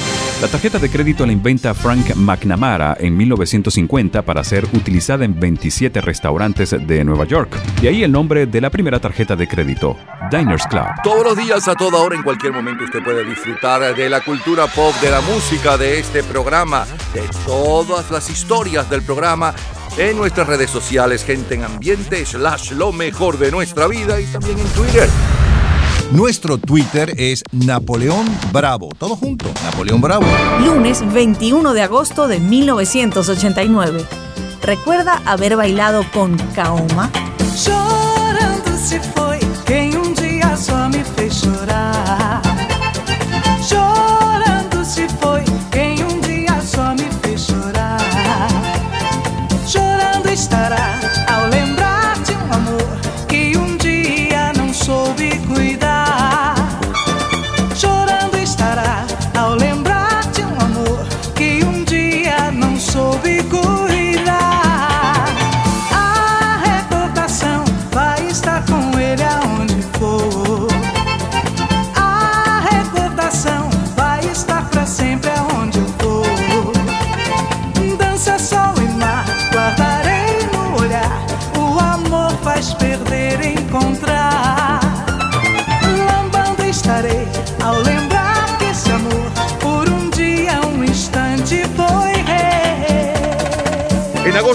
La 0.41 0.47
tarjeta 0.47 0.79
de 0.79 0.89
crédito 0.89 1.23
la 1.23 1.33
inventa 1.33 1.71
Frank 1.75 2.15
McNamara 2.15 2.97
en 2.99 3.15
1950 3.15 4.23
para 4.23 4.43
ser 4.43 4.65
utilizada 4.73 5.23
en 5.23 5.39
27 5.39 6.01
restaurantes 6.01 6.71
de 6.71 7.03
Nueva 7.03 7.25
York. 7.25 7.55
De 7.79 7.89
ahí 7.89 8.03
el 8.03 8.11
nombre 8.11 8.47
de 8.47 8.59
la 8.59 8.71
primera 8.71 8.99
tarjeta 8.99 9.35
de 9.35 9.47
crédito, 9.47 9.97
Diners 10.31 10.65
Club. 10.65 10.87
Todos 11.03 11.23
los 11.23 11.37
días, 11.37 11.67
a 11.67 11.75
toda 11.75 11.99
hora, 11.99 12.15
en 12.15 12.23
cualquier 12.23 12.53
momento, 12.53 12.83
usted 12.85 13.03
puede 13.03 13.23
disfrutar 13.23 13.95
de 13.95 14.09
la 14.09 14.21
cultura 14.21 14.65
pop, 14.65 14.95
de 14.99 15.11
la 15.11 15.21
música, 15.21 15.77
de 15.77 15.99
este 15.99 16.23
programa, 16.23 16.87
de 17.13 17.21
todas 17.45 18.09
las 18.09 18.27
historias 18.31 18.89
del 18.89 19.03
programa 19.03 19.53
en 19.99 20.17
nuestras 20.17 20.47
redes 20.47 20.71
sociales, 20.71 21.23
gente 21.23 21.53
en 21.53 21.65
ambiente, 21.65 22.25
slash 22.25 22.71
lo 22.71 22.91
mejor 22.91 23.37
de 23.37 23.51
nuestra 23.51 23.87
vida 23.87 24.19
y 24.19 24.25
también 24.25 24.57
en 24.57 24.67
Twitter. 24.69 25.07
Nuestro 26.11 26.57
Twitter 26.57 27.13
es 27.17 27.41
Napoleón 27.53 28.25
Bravo. 28.51 28.89
Todo 28.97 29.15
junto, 29.15 29.49
Napoleón 29.63 30.01
Bravo. 30.01 30.25
Lunes 30.59 31.01
21 31.13 31.73
de 31.73 31.81
agosto 31.81 32.27
de 32.27 32.39
1989. 32.39 34.05
¿Recuerda 34.61 35.21
haber 35.25 35.55
bailado 35.55 36.03
con 36.13 36.37
Kaoma? 36.53 37.09
Chorando 37.55 38.77
se 38.77 38.99
foi 38.99 39.39
quem 39.65 39.95
um 39.95 40.13
dia 40.13 40.55
só 40.57 40.89
me 40.89 41.01
fez 41.01 41.41
chorar. 41.41 42.50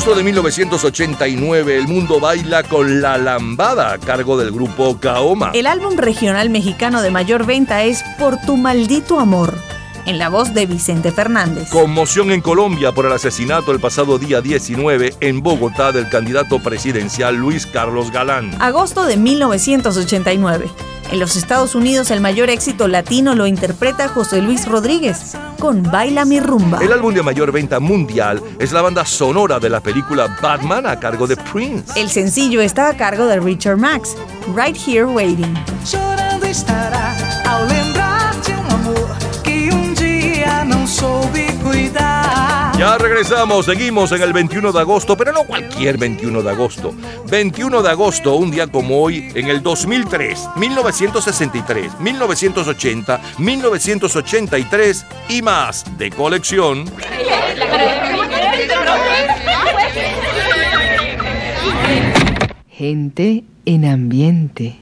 Agosto 0.07 0.19
de 0.19 0.33
1989, 0.33 1.79
el 1.79 1.89
mundo 1.89 2.21
baila 2.21 2.63
con 2.63 3.03
La 3.03 3.19
Lambada 3.19 3.93
a 3.93 3.99
cargo 3.99 4.39
del 4.39 4.53
grupo 4.53 5.01
Kaoma. 5.01 5.51
El 5.53 5.67
álbum 5.67 5.97
regional 5.97 6.49
mexicano 6.49 7.03
de 7.03 7.11
mayor 7.11 7.45
venta 7.45 7.83
es 7.83 8.05
Por 8.17 8.41
tu 8.43 8.57
maldito 8.57 9.19
amor, 9.19 9.59
en 10.07 10.21
la 10.21 10.29
voz 10.29 10.55
de 10.55 10.67
Vicente 10.67 11.11
Fernández. 11.11 11.71
Conmoción 11.71 12.31
en 12.31 12.41
Colombia 12.41 12.93
por 12.93 13.07
el 13.07 13.13
asesinato 13.15 13.73
el 13.73 13.81
pasado 13.81 14.21
día 14.21 14.41
19 14.41 15.15
en 15.19 15.43
Bogotá 15.43 15.91
del 15.91 16.09
candidato 16.09 16.61
presidencial 16.61 17.35
Luis 17.35 17.67
Carlos 17.67 18.13
Galán. 18.13 18.55
Agosto 18.63 19.07
de 19.07 19.17
1989. 19.17 20.71
En 21.13 21.21
los 21.21 21.37
Estados 21.37 21.75
Unidos 21.75 22.11
el 22.11 22.21
mayor 22.21 22.51
éxito 22.51 22.89
latino 22.89 23.35
lo 23.35 23.47
interpreta 23.47 24.09
José 24.09 24.43
Luis 24.43 24.67
Rodríguez 24.67 25.37
con 25.59 25.83
Baila 25.83 26.25
mi 26.25 26.41
rumba. 26.41 26.79
El 26.83 26.93
álbum 26.93 27.15
de 27.15 27.23
mayor 27.23 27.53
venta 27.53 27.79
mundial 27.81 28.43
es 28.59 28.73
la 28.73 28.83
banda 28.83 29.05
sonora 29.05 29.61
de 29.61 29.71
la 29.71 29.81
película 29.81 30.37
Batman 30.43 30.87
a 30.87 30.99
cargo 30.99 31.27
de 31.27 31.37
Prince. 31.37 31.99
El 31.99 32.11
sencillo 32.11 32.61
está 32.61 32.89
a 32.89 32.97
cargo 32.97 33.27
de 33.27 33.41
Richard 33.41 33.79
Max, 33.79 34.17
Right 34.55 34.77
Here 34.77 35.05
Waiting. 35.05 35.55
Chorando 35.85 36.45
estará 36.47 37.15
ao 37.49 37.65
lembrar 37.67 38.35
de 38.41 38.53
um 38.53 38.75
amor 38.75 39.17
que 39.45 39.71
um 39.73 39.95
dia 39.95 40.65
não 40.65 40.87
soube 40.87 41.53
cuidar. 41.63 42.26
Ya 42.79 42.99
regresamos, 42.99 43.64
seguimos 43.64 44.12
en 44.12 44.20
el 44.20 44.35
21 44.35 44.70
de 44.70 44.81
agosto, 44.81 45.16
pero 45.16 45.33
no 45.33 45.45
cualquier 45.45 45.97
21 45.97 46.43
de 46.43 46.51
agosto. 46.51 46.95
21 47.31 47.83
de 47.83 47.89
agosto, 47.89 48.35
un 48.35 48.51
día 48.51 48.66
como 48.66 49.01
hoy, 49.01 49.31
en 49.35 49.49
el 49.49 49.62
2003, 49.62 50.51
1963, 50.57 51.99
1980, 51.99 53.20
1983 53.39 55.07
y 55.31 55.41
más 55.41 55.87
de 55.97 56.11
colección. 56.11 56.85
Gente 62.68 63.45
en 63.64 63.85
ambiente. 63.87 64.74